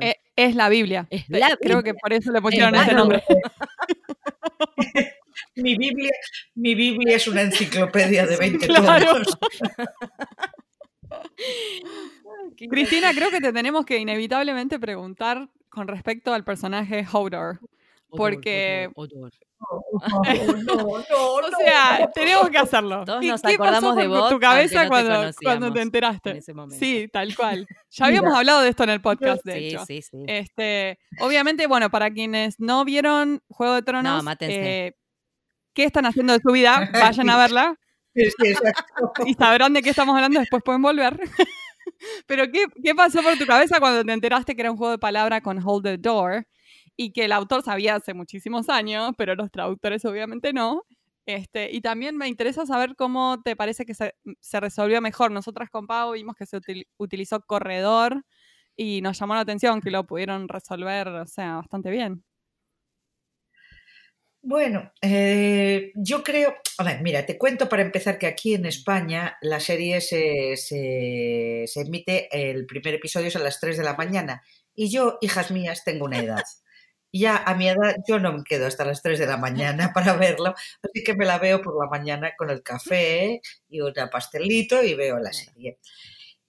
[0.00, 1.08] Eh, es la Biblia.
[1.60, 3.22] Creo que por eso le pusieron ese nombre.
[5.56, 6.12] mi, Biblia,
[6.54, 9.22] mi Biblia es una enciclopedia de 20 claro.
[12.70, 17.60] Cristina, creo que te tenemos que inevitablemente preguntar con respecto al personaje Hodor.
[18.10, 18.88] Porque
[19.60, 23.04] o sea, tenemos que hacerlo.
[23.04, 24.30] Todos nos acordamos de vos.
[24.30, 26.40] tu cabeza cuando, cuando te enteraste.
[26.78, 27.66] Sí, tal cual.
[27.90, 29.84] Ya habíamos hablado de esto en el podcast, de hecho.
[29.86, 30.22] Sí, sí.
[30.26, 34.92] Este, obviamente, bueno, para quienes no vieron Juego de Tronos, eh,
[35.72, 36.90] ¿qué están haciendo de su vida?
[36.92, 37.74] Vayan a verla.
[39.24, 41.18] y sabrán de qué estamos hablando, después pueden volver.
[42.26, 44.98] Pero ¿qué, ¿qué pasó por tu cabeza cuando te enteraste que era un juego de
[44.98, 46.46] palabra con Hold the Door?
[47.00, 50.82] Y que el autor sabía hace muchísimos años, pero los traductores obviamente no.
[51.26, 55.30] Este, y también me interesa saber cómo te parece que se, se resolvió mejor.
[55.30, 56.58] Nosotras con Pau vimos que se
[56.96, 58.24] utilizó corredor
[58.76, 62.24] y nos llamó la atención que lo pudieron resolver, o sea, bastante bien.
[64.42, 69.36] Bueno, eh, yo creo, a ver, mira, te cuento para empezar que aquí en España
[69.40, 73.94] la serie se, se, se emite, el primer episodio es a las 3 de la
[73.94, 74.42] mañana
[74.74, 76.42] y yo, hijas mías, tengo una edad.
[77.12, 80.14] Ya a mi edad yo no me quedo hasta las 3 de la mañana para
[80.16, 84.82] verlo, así que me la veo por la mañana con el café y un pastelito
[84.82, 85.78] y veo la serie.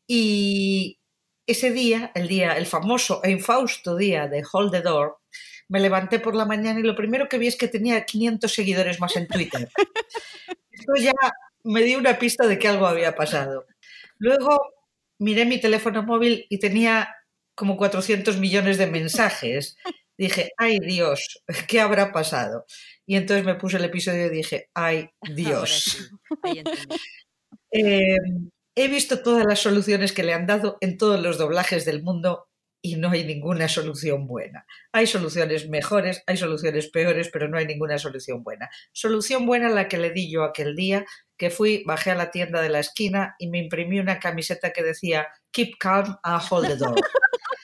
[0.08, 1.00] Y
[1.48, 5.18] ese día, el día, el famoso e infausto día de Hold the Door,
[5.70, 9.00] me levanté por la mañana y lo primero que vi es que tenía 500 seguidores
[9.00, 9.70] más en Twitter.
[10.72, 11.14] Esto ya
[11.64, 13.66] me dio una pista de que algo había pasado.
[14.18, 14.60] Luego
[15.20, 17.16] miré mi teléfono móvil y tenía
[17.56, 19.78] como 400 millones de mensajes.
[20.20, 22.66] Dije, ay Dios, ¿qué habrá pasado?
[23.06, 26.12] Y entonces me puse el episodio y dije, ay Dios.
[27.72, 32.02] Em, he visto todas las soluciones que le han dado en todos los doblajes del
[32.02, 32.48] mundo
[32.82, 34.66] y no hay ninguna solución buena.
[34.92, 38.70] Hay soluciones mejores, hay soluciones peores, pero no hay ninguna solución buena.
[38.92, 41.06] Solución buena la que le di yo aquel día,
[41.38, 44.82] que fui, bajé a la tienda de la esquina y me imprimí una camiseta que
[44.82, 46.96] decía Keep calm and hold the door.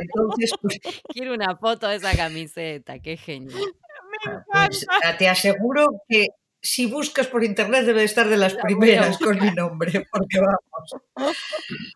[0.00, 0.78] entonces, pues
[1.12, 3.60] Quiero una foto de esa camiseta, qué genial.
[4.52, 4.86] Pues,
[5.18, 6.26] te aseguro que
[6.60, 11.32] si buscas por internet debe estar de las primeras con mi nombre, porque vamos.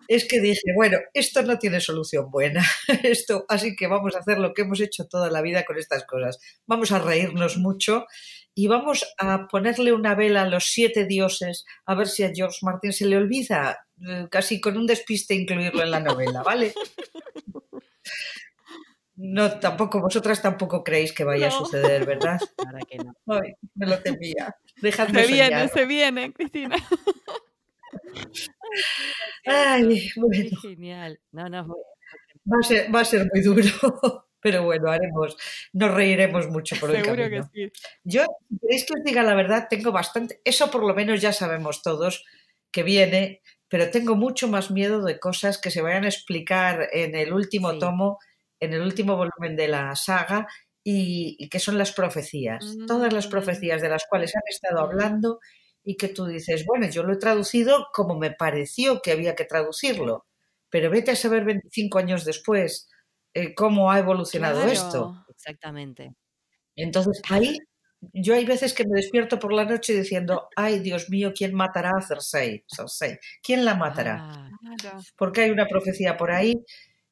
[0.06, 2.64] Es que dije, bueno, esto no tiene solución buena,
[3.02, 6.04] esto, así que vamos a hacer lo que hemos hecho toda la vida con estas
[6.04, 6.38] cosas.
[6.66, 8.06] Vamos a reírnos mucho
[8.54, 12.58] y vamos a ponerle una vela a los siete dioses a ver si a George
[12.62, 16.74] Martin se le olvida eh, casi con un despiste incluirlo en la novela, ¿vale?
[19.14, 22.40] No, tampoco, vosotras tampoco creéis que vaya a suceder, ¿verdad?
[22.56, 23.14] Para que no.
[23.26, 24.56] Ay, me lo temía.
[24.80, 26.76] Dejadme se viene, se viene, Cristina.
[29.46, 30.60] Ay, bueno.
[30.60, 31.20] genial.
[31.30, 35.36] No, no, va a ser, va a ser muy duro, pero bueno, haremos,
[35.72, 37.48] nos reiremos mucho por el Seguro camino.
[37.54, 37.72] que sí.
[38.04, 41.32] Yo, si queréis que os diga la verdad, tengo bastante, eso por lo menos ya
[41.32, 42.24] sabemos todos
[42.70, 47.14] que viene, pero tengo mucho más miedo de cosas que se vayan a explicar en
[47.14, 47.78] el último Sí.
[47.78, 48.18] tomo
[48.60, 50.46] en el último volumen de la saga
[50.84, 52.76] y, y que son las profecías.
[52.86, 53.30] Todas las Mm.
[53.30, 55.40] profecías de las cuales han estado hablando
[55.84, 59.44] y que tú dices, bueno, yo lo he traducido como me pareció que había que
[59.46, 60.26] traducirlo,
[60.70, 62.88] pero vete a saber 25 años después
[63.34, 64.72] eh, cómo ha evolucionado Claro.
[64.72, 65.24] esto.
[65.30, 66.14] Exactamente.
[66.76, 67.58] Entonces, ahí
[68.14, 71.92] yo hay veces que me despierto por la noche diciendo, ay, Dios mío, ¿quién matará
[71.96, 72.64] a Cersei?
[72.66, 73.18] Cersei.
[73.42, 74.18] ¿Quién la matará?
[74.20, 74.48] Ah,
[74.80, 74.98] Claro.
[75.16, 76.54] porque hay una profecía por ahí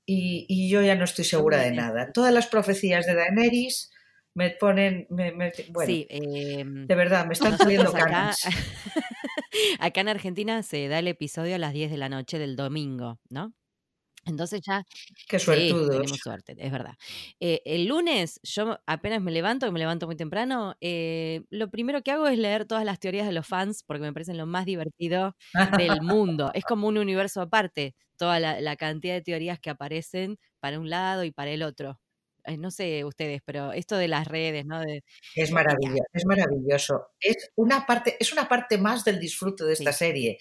[0.07, 2.11] y, y yo ya no estoy segura de nada.
[2.13, 3.91] Todas las profecías de Daenerys
[4.35, 8.41] me ponen, me- me- bueno, sí, em, de verdad, me están saliendo nosotros acá, canas.
[9.81, 13.21] acá en Argentina se da el episodio a las 10 de la noche del domingo,
[13.29, 13.53] ¿no?
[14.27, 14.85] Entonces ya
[15.29, 16.95] Qué Sí, tenemos suerte, es verdad.
[17.41, 22.11] Eh, el lunes, yo apenas me levanto, me levanto muy temprano, eh, lo primero que
[22.13, 25.37] hago es leer todas las teorías de los fans, porque me parecen lo más divertido
[25.71, 26.51] del mundo.
[26.55, 30.91] Es como un universo aparte, toda la, la cantidad de teorías que aparecen para un
[30.91, 32.01] lado y para el otro.
[32.45, 34.81] Eh, no sé ustedes, pero esto de las redes, ¿no?
[34.81, 35.03] De,
[35.35, 37.07] Es maravilloso, es maravilloso.
[37.21, 39.93] Es una parte, es una parte más del disfrute de esta Sí.
[39.93, 40.39] serie.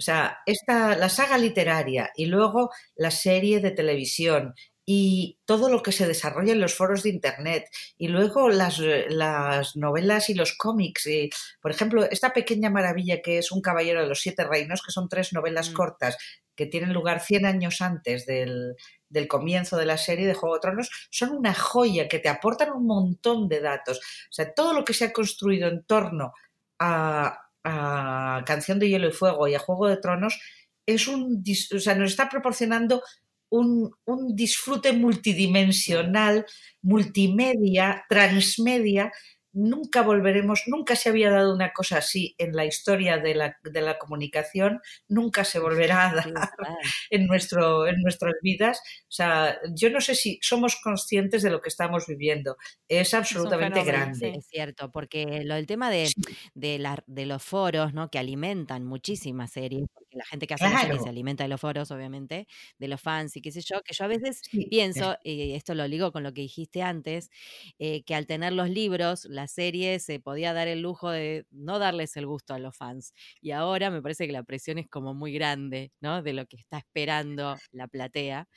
[0.00, 4.54] O sea, esta, la saga literaria y luego la serie de televisión
[4.86, 7.66] y todo lo que se desarrolla en los foros de internet
[7.98, 11.06] y luego las, las novelas y los cómics.
[11.06, 11.28] y,
[11.60, 15.10] por ejemplo, esta pequeña maravilla que es Un caballero de los siete reinos, que son
[15.10, 15.74] tres novelas Mm.
[15.74, 16.16] cortas
[16.56, 18.74] que tienen lugar 100 años antes del,
[19.10, 22.72] del comienzo de la serie de Juego de Tronos, son una joya que te aportan
[22.72, 23.98] un montón de datos.
[23.98, 26.32] O sea, todo lo que se ha construido en torno
[26.78, 30.38] a, a Canción de Hielo y Fuego y a Juego de Tronos
[30.86, 31.42] es un,
[31.74, 33.02] o sea, nos está proporcionando
[33.50, 36.46] un, un disfrute multidimensional,
[36.82, 39.12] multimedia, transmedia.
[39.52, 43.80] Nunca volveremos, nunca se había dado una cosa así en la historia de la, de
[43.82, 46.24] la comunicación, nunca se volverá a dar
[47.10, 48.78] en, nuestro, en nuestras vidas.
[49.02, 52.56] O sea, yo no sé si somos conscientes de lo que estamos viviendo.
[52.88, 54.34] Es absolutamente grande.
[54.36, 56.22] Es cierto, porque lo del tema de, Sí.
[56.54, 58.08] de, la- de los foros, ¿no?
[58.10, 60.98] Que alimentan muchísimas series, porque la gente que hace Claro.
[60.98, 62.46] se alimenta de los foros, obviamente,
[62.78, 65.74] de los fans y qué sé yo, que yo a veces Sí, pienso, y esto
[65.74, 67.30] lo ligo con lo que dijiste antes,
[67.78, 71.78] eh, que al tener los libros, la serie se podía dar el lujo de no
[71.78, 73.12] darles el gusto a los fans.
[73.40, 76.22] Y ahora me parece que la presión es como muy grande, ¿no?
[76.22, 78.48] De lo que está esperando la platea.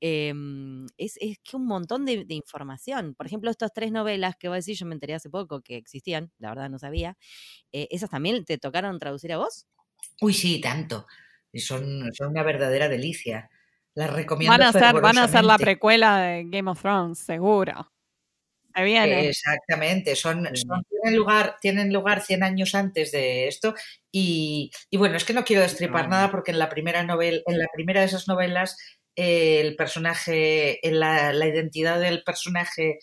[0.00, 3.14] Em, es, es que un montón de, de información.
[3.14, 5.76] Por ejemplo, estas tres novelas que voy a decir, yo me enteré hace poco que
[5.76, 7.16] existían, la verdad no sabía.
[7.72, 9.66] eh, ¿Esas también te tocaron traducir a vos?
[10.20, 11.06] Uy, sí, tanto.
[11.52, 13.50] Y son, son una verdadera delicia.
[13.94, 17.92] Las recomiendo Van a ser, van a ser la precuela de Game of Thrones, seguro.
[18.74, 19.28] Se viene.
[19.28, 23.74] Exactamente, son, tienen, lugar, tienen lugar 100 años antes de esto
[24.10, 26.10] y, y bueno, es que no quiero destripar No.
[26.10, 28.76] nada porque en la primera novela, en la primera de esas novelas
[29.14, 32.98] el personaje, en la, la identidad del personaje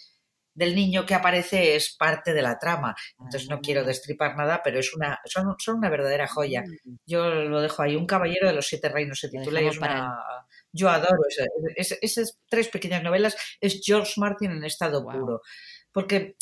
[0.54, 2.96] del niño que aparece es parte de la trama.
[3.20, 3.86] Entonces no quiero ah.
[3.86, 6.64] destripar nada, pero es una, son, son una verdadera joya.
[6.64, 6.96] Mm.
[7.06, 7.96] Yo lo dejo ahí.
[7.96, 10.14] Un caballero de los siete reinos se titula y es una...
[10.74, 11.20] Yo adoro
[11.76, 13.36] esas tres pequeñas novelas.
[13.60, 15.42] Es George Martin en estado puro.
[15.92, 16.36] Porque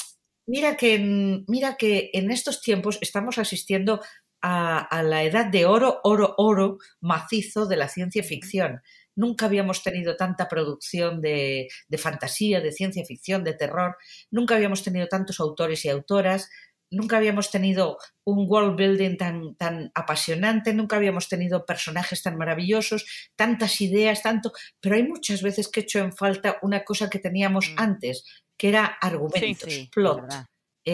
[0.45, 4.01] mira que, mira que en estos tiempos estamos asistiendo
[4.41, 8.81] a, la edad de oro, oro, oro macizo de la ciencia ficción.
[9.19, 13.97] Nunca habíamos tenido tanta producción de, fantasía, de ciencia ficción, de terror.
[14.31, 16.49] Nunca habíamos tenido tantos autores y autoras.
[16.89, 23.05] Nunca habíamos tenido un world building tan, tan apasionante, nunca habíamos tenido personajes tan maravillosos,
[23.35, 24.53] tantas ideas, tanto.
[24.79, 27.75] Pero hay muchas veces que he hecho en falta una cosa que teníamos mm.
[27.77, 28.23] antes,
[28.57, 30.21] que era argumentos, plot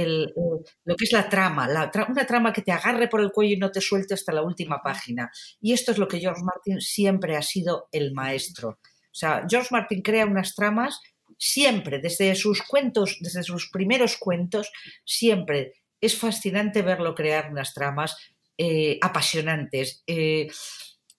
[0.03, 1.69] lo que es la trama,
[2.09, 4.81] una trama que te agarre por el cuello y no te suelte hasta la última
[4.83, 5.31] página.
[5.61, 8.69] Y esto es lo que George Martin siempre ha sido el maestro.
[8.69, 10.99] O sea, George Martin crea unas tramas
[11.37, 14.71] siempre, desde sus cuentos, desde sus primeros cuentos,
[15.03, 18.15] siempre es fascinante verlo crear unas tramas
[18.57, 20.03] eh, apasionantes.
[20.07, 20.47] Eh,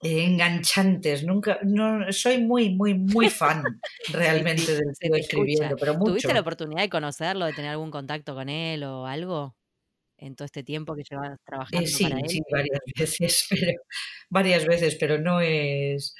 [0.03, 1.25] enganchantes.
[1.25, 3.63] Nunca, no, soy muy, muy, muy fan
[4.09, 6.11] realmente del tío escribiendo, pero mucho.
[6.11, 9.57] ¿Tuviste la oportunidad de conocerlo, de tener algún contacto con él o algo?
[10.19, 12.29] En todo este tiempo que llevas eh, trabajando sí, para él.
[12.29, 13.73] Sí, varias veces, pero
[14.31, 16.15] varias veces, pero no es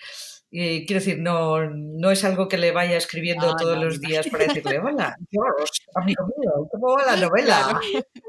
[0.51, 4.79] quiero decir, no, no es algo que le vaya escribiendo todos los días para decirle,
[4.79, 7.81] hola, George, amigo mío, ¿cómo va la novela?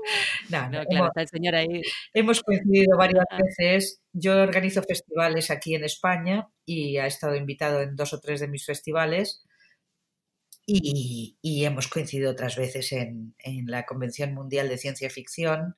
[0.50, 1.82] No, no, claro, está el señor ahí.
[2.14, 4.00] Hemos coincidido varias veces.
[4.14, 8.48] Yo organizo festivales aquí en España y ha estado invitado en dos o tres de
[8.48, 9.44] mis festivales.
[10.66, 15.76] Y, y hemos coincidido otras veces en, en, la Convención Mundial de Ciencia Ficción,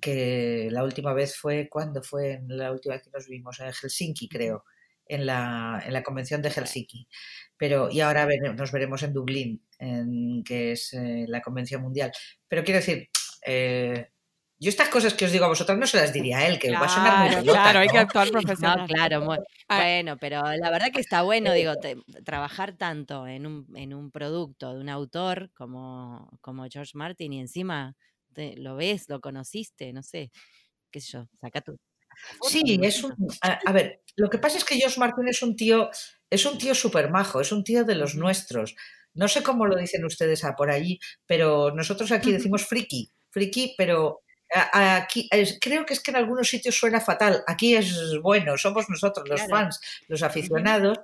[0.00, 2.40] que la última vez fue, cuando fue?
[2.48, 4.64] La última vez que nos vimos en Helsinki, creo
[5.06, 7.08] en la, en la convención de Helsinki.
[7.56, 12.12] Pero, y ahora nos veremos en Dublín, en, que es eh, la convención mundial.
[12.48, 13.08] Pero quiero decir,
[13.46, 14.10] eh,
[14.58, 16.72] yo estas cosas que os digo a vosotras no se las diría a él, que
[16.72, 18.86] va a sonar muy Claro, hay que actuar profesional.
[18.86, 21.74] claro, bueno, pero la verdad que está bueno, digo,
[22.24, 27.40] trabajar tanto en un, en un producto de un autor como, como George Martin y
[27.40, 27.96] encima
[28.56, 30.30] lo ves, lo conociste, no sé,
[30.90, 31.78] qué sé yo, saca tu,
[32.42, 33.14] Sí, es un.
[33.42, 35.90] A, ver, lo que pasa es que Josh Martin es un tío,
[36.30, 38.74] es un tío súper majo, es un tío de los nuestros.
[39.14, 44.20] No sé cómo lo dicen ustedes por allí, pero nosotros aquí decimos friki, friki, pero
[44.50, 45.28] aquí
[45.60, 47.42] creo que es que en algunos sitios suena fatal.
[47.46, 50.98] Aquí es bueno, somos nosotros, los fans, los aficionados.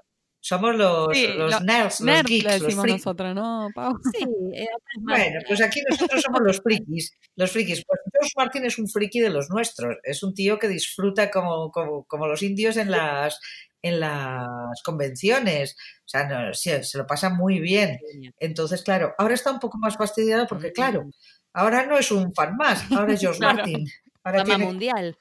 [0.45, 2.93] Somos los, los nerds, los geeks, los frikis.
[2.95, 3.97] nosotros, ¿no, Pau?
[4.13, 4.25] Sí,
[4.55, 4.67] eh,
[4.99, 7.17] bueno, pues aquí nosotros somos los frikis.
[7.37, 7.85] Los frikis.
[7.87, 9.99] Pues George Martin es un friki de los nuestros.
[10.03, 13.39] Es un tío que disfruta como, como, como los indios en las,
[13.83, 15.77] en las convenciones.
[16.01, 18.01] O sea, no, se, se, lo pasa muy bien.
[18.41, 21.09] Entonces, claro, ahora está un poco más fastidiado porque, claro,
[21.53, 23.87] ahora no es un fan más, ahora es George Martin.
[24.25, 25.17] Ahora tiene, mundial.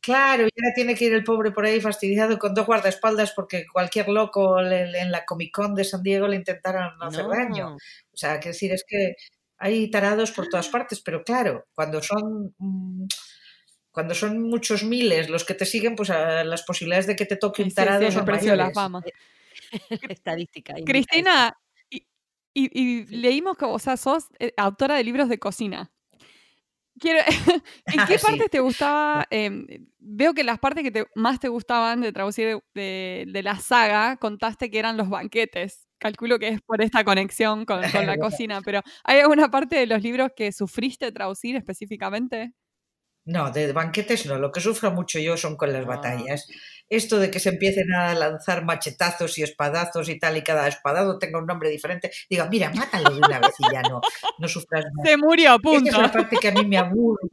[0.00, 3.66] Claro, y ahora tiene que ir el pobre por ahí fastidiado con dos guardaespaldas porque
[3.70, 7.76] cualquier loco en la Comic Con de San Diego le intentaron hacer daño.
[7.76, 9.16] O sea, que decir, es que
[9.58, 13.06] hay tarados por todas partes, pero claro, cuando son mm,
[13.94, 17.62] cuando son muchos miles los que te siguen, pues las posibilidades de que te toque
[17.62, 19.02] un tarado son precio de la fama.
[20.08, 20.74] Estadística.
[20.84, 21.56] Cristina,
[22.56, 25.92] y, leímos que, o sea, sos eh, autora de libros de cocina.
[26.98, 27.20] Quiero,
[27.86, 29.26] ¿En qué partes te gustaba?
[29.30, 29.66] Em,
[29.98, 34.78] veo que las partes que más te gustaban de traducir de, la saga, contaste que
[34.78, 35.88] eran los banquetes.
[35.98, 39.86] Calculo que es por esta conexión con, con la cocina, pero ¿hay alguna parte de
[39.86, 42.52] los libros que sufriste traducir específicamente?
[43.26, 44.38] No, de banquetes no.
[44.38, 45.88] Lo que sufro mucho yo son con las ah.
[45.88, 46.46] batallas.
[46.88, 51.18] Esto de que se empiecen a lanzar machetazos y espadazos y tal, y cada espadado
[51.18, 52.10] tenga un nombre diferente.
[52.28, 54.00] Diga, mira, mátalo de una vez y ya no,
[54.38, 55.04] no sufras más.
[55.08, 55.88] Se murió, punto.
[55.88, 57.28] Esa es la parte que a mí me aburre.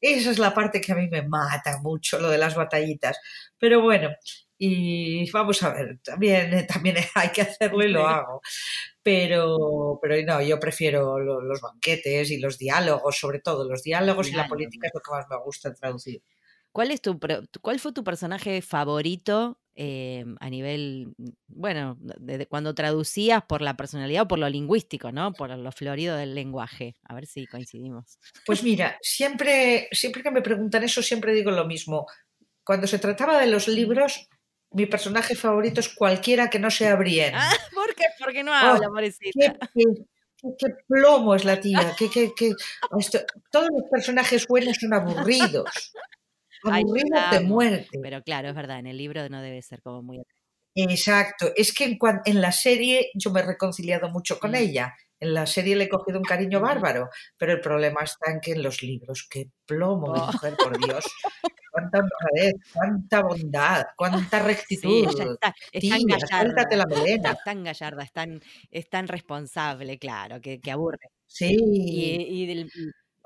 [0.00, 3.18] Esa es la parte que a mí me mata mucho, lo de las batallitas.
[3.58, 4.10] Pero bueno,
[4.58, 8.42] y vamos a ver, también, también hay que hacerlo y lo hago.
[9.02, 14.32] Pero, pero no, yo prefiero los banquetes y los diálogos, sobre todo los diálogos y
[14.32, 16.20] la política es lo que más me gusta traducir.
[16.78, 17.18] ¿Cuál, es tu,
[17.60, 21.12] ¿Cuál fue tu personaje favorito eh, a nivel,
[21.48, 25.32] bueno, de, cuando traducías por la personalidad o por lo lingüístico, ¿no?
[25.32, 26.94] Por lo florido del lenguaje.
[27.02, 28.20] A ver si coincidimos.
[28.46, 32.06] Pues mira, siempre, siempre que me preguntan eso, siempre digo lo mismo.
[32.62, 34.28] Cuando se trataba de los libros,
[34.70, 37.34] mi personaje favorito es cualquiera que no sea Brienne.
[37.34, 38.04] Ah, ¿Por qué?
[38.20, 38.94] Porque no habla, oh,
[40.56, 41.96] Qué, plomo es la tía.
[43.50, 45.92] todos los personajes buenos son aburridos.
[46.64, 47.98] Aburridos de muerte.
[48.02, 50.22] Pero claro, es verdad, en el libro no debe ser como muy...
[50.74, 54.56] Exacto, es que en, en, la serie yo me he reconciliado mucho con mm.
[54.56, 54.94] ella.
[55.20, 58.52] En la serie le he cogido un cariño bárbaro, pero el problema está en que
[58.52, 60.26] en los libros, qué plomo oh.
[60.26, 61.04] mujer, por Dios.
[61.70, 64.88] Cuánta honradez, cuánta bondad, cuánta rectitud.
[64.90, 67.32] Sí, está, está la melena.
[67.32, 68.40] Es tan gallarda, es tan,
[68.70, 71.10] es tan responsable, claro, que, que aburre.
[71.26, 71.56] Sí.
[71.60, 72.70] Y, y del,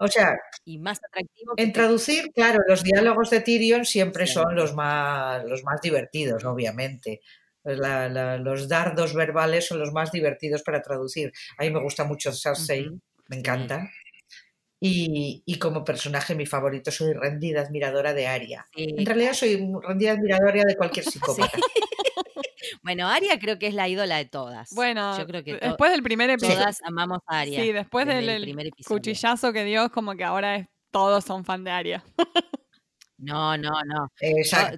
[0.03, 1.55] o sea, y más atractivo.
[1.57, 7.21] En traducir, claro, los diálogos de Tyrion siempre son los más, los más divertidos, obviamente.
[7.63, 11.33] Los dardos verbales son los más divertidos para traducir.
[11.57, 12.89] A mí me gusta mucho Cersei,
[13.29, 13.89] me encanta.
[14.81, 18.67] Y, como personaje, mi favorito, soy rendida admiradora de Aria.
[18.75, 21.59] En realidad soy rendida admiradora de cualquier psicópata.
[22.83, 24.71] Bueno, Aria creo que es la ídola de todas.
[24.75, 26.59] Bueno, yo creo que después del primer episodio.
[26.59, 27.63] Todas amamos a Aria.
[27.63, 31.71] Sí, después del primer cuchillazo que dio, es como que ahora todos son fan de
[31.71, 32.05] Aria.
[33.23, 34.11] No, no, no.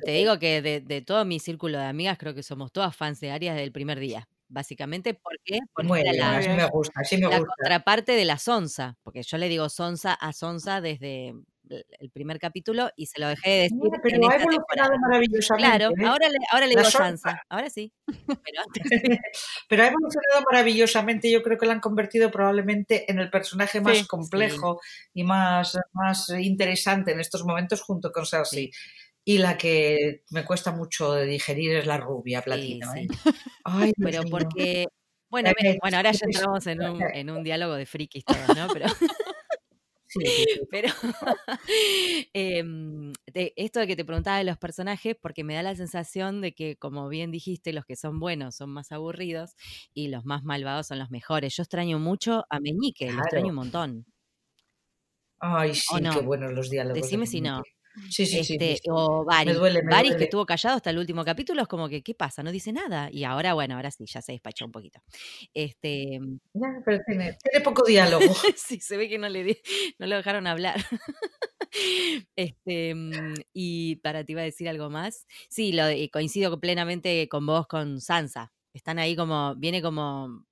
[0.05, 3.31] te digo que de, todo mi círculo de amigas creo que somos todas fans de
[3.31, 4.29] Aria desde el primer día.
[4.49, 5.61] Básicamente, ¿por qué?
[5.73, 9.71] Porque la, me gusta, sí me la contraparte de la Sonsa, porque yo le digo
[9.71, 11.35] Sonsa a Sonsa desde
[11.69, 13.79] el primer capítulo y se lo dejé de decir.
[14.03, 15.69] pero ha evolucionado maravillosamente.
[15.69, 16.07] Claro, ¿eh?
[16.07, 17.93] ahora, le, ahora le digo Sansa, ahora sí.
[19.69, 21.31] Pero, ha evolucionado maravillosamente.
[21.31, 24.81] Yo creo que la han convertido probablemente en el personaje más complejo
[25.13, 28.71] y más, más interesante en estos momentos junto con Cersei.
[29.27, 32.93] Y la que me cuesta mucho de digerir es la rubia platina.
[32.97, 33.09] ¿eh?
[33.65, 34.87] Ay, pero porque.
[35.31, 35.51] Bueno,
[35.81, 38.69] bueno, ahora ya entramos en un, en un diálogo de frikis todos, ¿no?
[38.73, 38.87] Pero.
[40.71, 40.89] Pero
[42.33, 46.53] em, esto de que te preguntaba de los personajes, porque me da la sensación de
[46.55, 49.57] que, como bien dijiste, los que son buenos son más aburridos
[49.93, 51.57] y los más malvados son los mejores.
[51.57, 54.07] Yo extraño mucho a Meñique, lo extraño un montón.
[55.39, 57.03] Ay, sí, qué buenos los diálogos.
[57.03, 57.63] Decime si no.
[58.11, 61.89] Sí, sí, sí, este, O Varys, que estuvo callado hasta el último capítulo, es como
[61.89, 62.43] que, ¿qué pasa?
[62.43, 63.09] No dice nada.
[63.11, 65.01] Y ahora, bueno, ahora sí, ya se despachó un poquito.
[65.53, 66.21] Este...
[66.85, 68.25] pero tiene, poco diálogo.
[68.57, 69.61] sí, se ve que no le,
[69.99, 70.81] no lo dejaron hablar.
[72.37, 75.27] este, mm, y para ti iba a decir algo más.
[75.49, 78.53] Sí, lo, coincido plenamente con vos, con Sansa.
[78.73, 80.47] Están ahí como, viene como,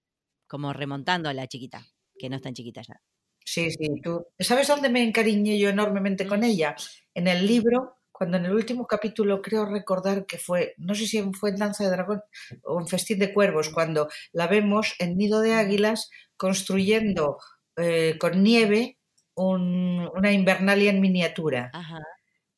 [0.46, 1.84] como remontando a la chiquita,
[2.16, 3.02] que no es tan chiquita ya.
[3.44, 4.26] Sí, sí, tú.
[4.38, 6.44] ¿Sabes dónde me encariñé yo enormemente con mm.
[6.44, 6.76] ella?
[7.14, 11.22] En el libro, cuando en el último capítulo creo recordar que fue, no sé si
[11.32, 12.22] fue en Danza de Dragón
[12.64, 17.38] o en Festín de Cuervos, cuando la vemos en Nido de Águilas construyendo
[17.76, 18.98] eh, con nieve
[19.34, 21.70] una invernalia en miniatura.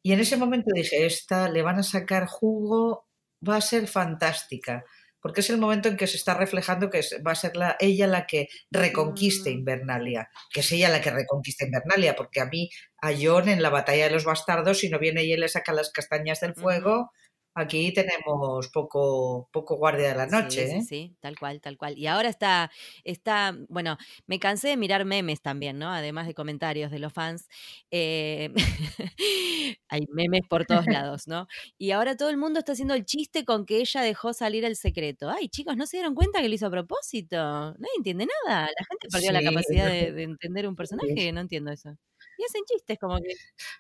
[0.03, 3.07] Y en ese momento dije, esta le van a sacar jugo,
[3.49, 4.85] va a ser fantástica
[5.25, 8.27] porque es el momento en que se está reflejando que va a ser ella la
[8.27, 9.55] que reconquiste mm.
[9.55, 12.69] Invernalia, que es ella la que reconquista Invernalia, porque a mí,
[13.01, 15.73] a John en la batalla de los bastardos, si no viene y él le saca
[15.73, 17.11] las castañas del fuego,
[17.57, 20.67] Aquí tenemos poco, poco guardia de la noche.
[20.67, 20.83] Sí, ¿eh?
[20.83, 21.97] sí, tal cual, tal cual.
[21.97, 22.73] Y ahora está,
[23.05, 23.97] está, bueno,
[24.27, 25.89] me cansé de mirar memes también, ¿no?
[25.89, 27.49] Además de comentarios de los fans.
[27.93, 28.53] Eh,
[29.89, 31.47] hay memes por todos lados, ¿no?
[31.79, 34.75] Y ahora todo el mundo está haciendo el chiste con que ella dejó salir el
[34.75, 35.31] secreto.
[35.31, 37.37] Ay, chicos, ¿no se dieron cuenta que lo hizo a propósito?
[37.37, 38.63] Nadie entiende nada.
[38.63, 39.87] La gente perdió la capacidad
[40.17, 41.31] de, entender un personaje.
[41.31, 41.97] No entiendo eso.
[42.37, 43.33] Y hacen chistes como que.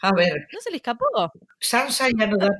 [0.02, 0.46] A ver.
[0.52, 1.06] No se le escapó.
[1.58, 2.50] Sansa ya no da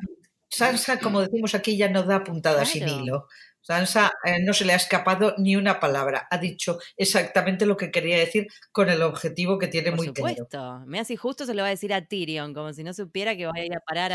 [0.55, 3.27] Sansa, como decimos aquí, ya no da puntada sin hilo.
[3.61, 6.29] Sansa eh, no se le ha escapado ni una palabra.
[6.31, 10.47] Ha dicho exactamente lo que quería decir con el objetivo que tiene muy supuesto.
[10.51, 10.85] claro.
[10.87, 13.47] Me hace justo se lo va a decir a Tyrion, como si no supiera que
[13.47, 14.13] va a ir a parar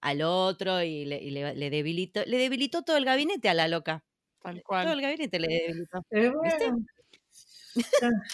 [0.00, 4.02] al otro y, le, debilitó, le debilitó todo el gabinete a la loca.
[4.42, 6.04] Todo el gabinete le debilitó.
[6.10, 6.32] Eh,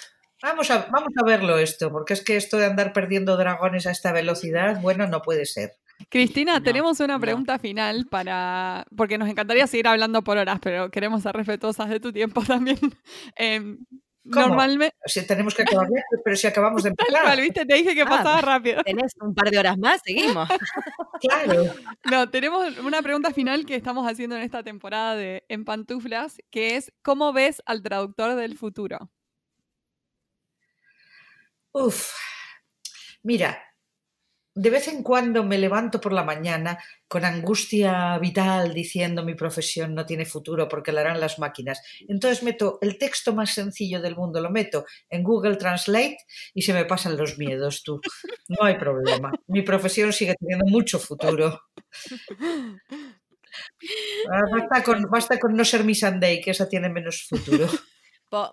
[0.43, 3.91] vamos a, vamos a verlo esto, porque es que esto de andar perdiendo dragones a
[3.91, 5.73] esta velocidad, bueno, no puede ser.
[6.09, 8.87] Cristina, tenemos una pregunta final para.
[8.97, 12.79] Porque nos encantaría seguir hablando por horas, pero queremos ser respetuosas de tu tiempo también.
[13.37, 13.77] Eh,
[14.27, 14.97] Normalmente.
[15.07, 15.89] Si tenemos que acabar
[16.25, 17.41] pero si acabamos de empezar.
[17.41, 17.65] ¿viste?
[17.65, 18.83] Te dije que ah, pasaba rápido.
[18.83, 20.49] Tenés un par de horas más, seguimos.
[21.21, 21.65] claro.
[22.11, 26.77] No, tenemos una pregunta final que estamos haciendo en esta temporada de En Pantuflas, que
[26.77, 29.11] es: ¿cómo ves al traductor del futuro?
[31.73, 32.13] Uf.
[33.23, 33.59] Mira,
[34.57, 39.95] de vez en cuando me levanto por la mañana con angustia vital diciendo mi profesión
[39.95, 41.83] no tiene futuro porque la harán las máquinas.
[42.09, 46.17] Entonces meto el texto más sencillo del mundo, lo meto en Google Translate
[46.55, 48.01] y se me pasan los miedos, tú.
[48.49, 49.31] No hay problema.
[49.47, 51.61] Mi profesión sigue teniendo mucho futuro.
[54.31, 57.67] Ah, basta con, basta con no ser mi Sunday, que esa tiene menos futuro.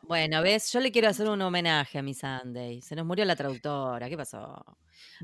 [0.03, 2.81] Bueno, ves, yo le quiero hacer un homenaje a mi Sunday.
[2.81, 4.63] Se nos murió la traductora, ¿qué pasó?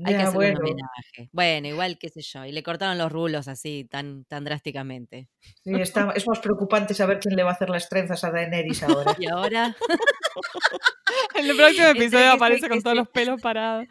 [0.04, 0.58] Hay que hacer bueno.
[0.60, 1.28] un homenaje.
[1.32, 2.44] Bueno, igual, qué sé yo.
[2.44, 5.28] Y le cortaron los rulos así, tan, tan drásticamente.
[5.62, 8.82] Sí, está- es más preocupante saber quién le va a hacer las trenzas a Daenerys
[8.82, 9.16] ahora.
[9.18, 9.76] Y ahora,
[11.34, 13.86] En el próximo que episodio aparece con todos los pelos parados.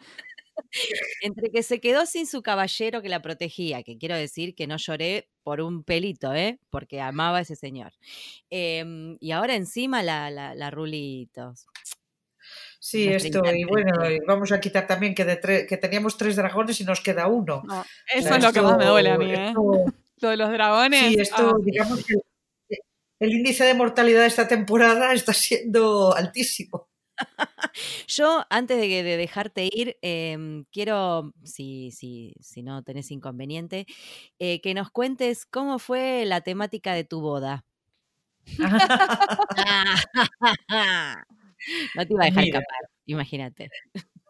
[1.22, 4.76] Entre que se quedó sin su caballero que la protegía, que quiero decir que no
[4.76, 6.58] lloré por un pelito, ¿eh?
[6.70, 7.92] Porque amaba a ese señor.
[8.50, 11.66] Em, y ahora encima la, la, la rulitos.
[12.78, 16.16] Sí, Nuestra esto, y bueno, y vamos a quitar también que, de tre- que teníamos
[16.16, 17.62] tres dragones y nos queda uno.
[17.64, 19.48] No, O eso sea, es lo que más me duele a mí, ¿eh?
[19.48, 19.84] esto-
[20.22, 21.00] Lo de los dragones.
[21.14, 22.12] sí, esto, ah, digamos que
[22.68, 22.78] el,
[23.20, 26.89] el índice de mortalidad de esta temporada está siendo altísimo.
[28.08, 33.86] Yo, antes de, dejarte ir, em, quiero, si, si, si no tenés inconveniente,
[34.38, 37.64] eh, que nos cuentes cómo fue la temática de tu boda.
[41.94, 42.58] no te iba a dejar Mira.
[42.60, 43.70] escapar, imagínate.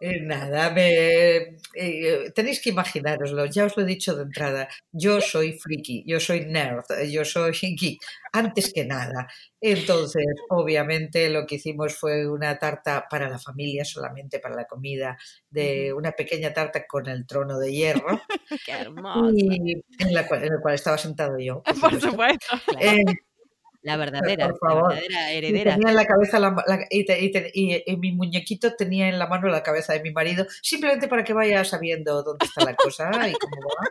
[0.02, 5.20] Eh, nada, me- eh, tenéis que imaginároslo, ya os lo he dicho de entrada, yo
[5.20, 8.00] soy friki, yo soy nerd, eh, yo soy geek,
[8.32, 9.28] antes que nada.
[9.60, 15.18] Entonces, obviamente lo que hicimos fue una tarta para la familia, solamente para la comida,
[15.50, 18.22] de una pequeña tarta con el trono de hierro,
[18.64, 19.30] Qué hermoso.
[19.34, 21.62] y en, la cual, en el cual estaba sentado yo.
[21.62, 22.56] por Por supuesto.
[22.80, 23.02] Eh,
[23.82, 24.94] la verdadera, por favor.
[24.94, 25.74] la verdadera y heredera.
[25.74, 29.08] tenía en la cabeza la, la- y, te- y te- y- y mi muñequito tenía
[29.08, 32.64] en la mano la cabeza de mi marido, simplemente para que vaya sabiendo dónde está
[32.64, 33.88] la cosa y cómo va.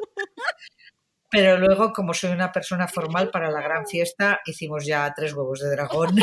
[1.31, 5.59] Pero luego, como soy una persona formal para la gran fiesta, hicimos ya tres huevos
[5.59, 6.15] de dragón.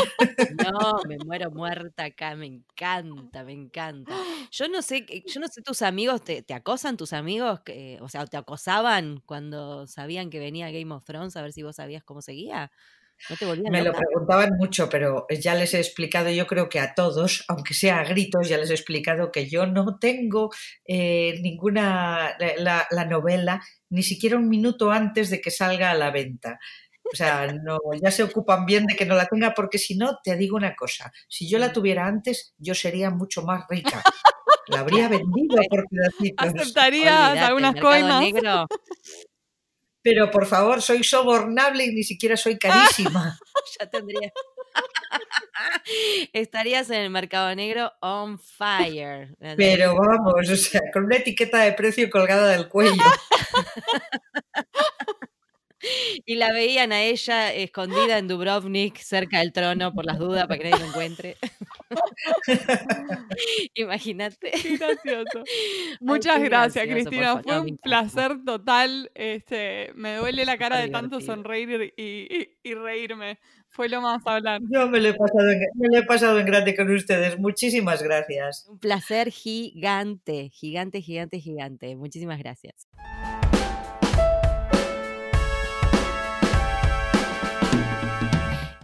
[0.61, 4.13] No, me muero muerta acá, me encanta, me encanta.
[4.51, 7.61] Yo no sé, yo no sé, tus amigos, ¿te, te acosan tus amigos?
[7.61, 11.63] Que, o sea, ¿te acosaban cuando sabían que venía Game of Thrones a ver si
[11.63, 12.69] vos sabías cómo seguía?
[13.29, 16.79] ¿No te volvían Me lo preguntaban mucho, pero ya les he explicado, yo creo que
[16.79, 20.49] a todos, aunque sea a gritos, ya les he explicado que yo no tengo
[20.85, 25.95] eh, ninguna, la, la- la novela, ni siquiera un minuto antes de que salga a
[25.95, 26.59] la venta.
[27.11, 30.19] O sea, no, ya se ocupan bien de que no la tenga, porque si no,
[30.21, 34.03] te digo una cosa, si yo la tuviera antes, yo sería mucho más rica.
[34.67, 36.47] La habría vendido por pedacitos.
[37.07, 37.73] Aceptarías algunas
[38.33, 38.67] coimas.
[40.07, 43.37] Pero por favor, soy sobornable y ni siquiera soy carísima.
[43.77, 44.31] ya tendría.
[46.31, 49.35] Estarías en el mercado negro on fire.
[49.57, 52.93] Pero vamos, o sea, con una etiqueta de precio colgada del cuello.
[56.25, 60.57] Y la veían a ella escondida en Dubrovnik, cerca del trono, por las dudas, para
[60.57, 61.37] que nadie la encuentre.
[63.75, 64.51] Imagínate.
[64.51, 65.43] Qué gracioso.
[65.45, 67.41] Ay, Muchas qué gracias, gracioso, Cristina.
[67.41, 69.11] Fue un placer total.
[69.15, 71.35] Este, me duele la cara de tanto divertido.
[71.35, 73.39] sonreír y, y- y reírme.
[73.69, 74.61] Fue lo más hablar.
[74.71, 77.37] Yo me lo he pasado en, me lo he pasado en grande con ustedes.
[77.37, 78.65] Muchísimas gracias.
[78.69, 81.95] Un placer gigante, gigante, gigante, gigante.
[81.95, 82.87] Muchísimas gracias.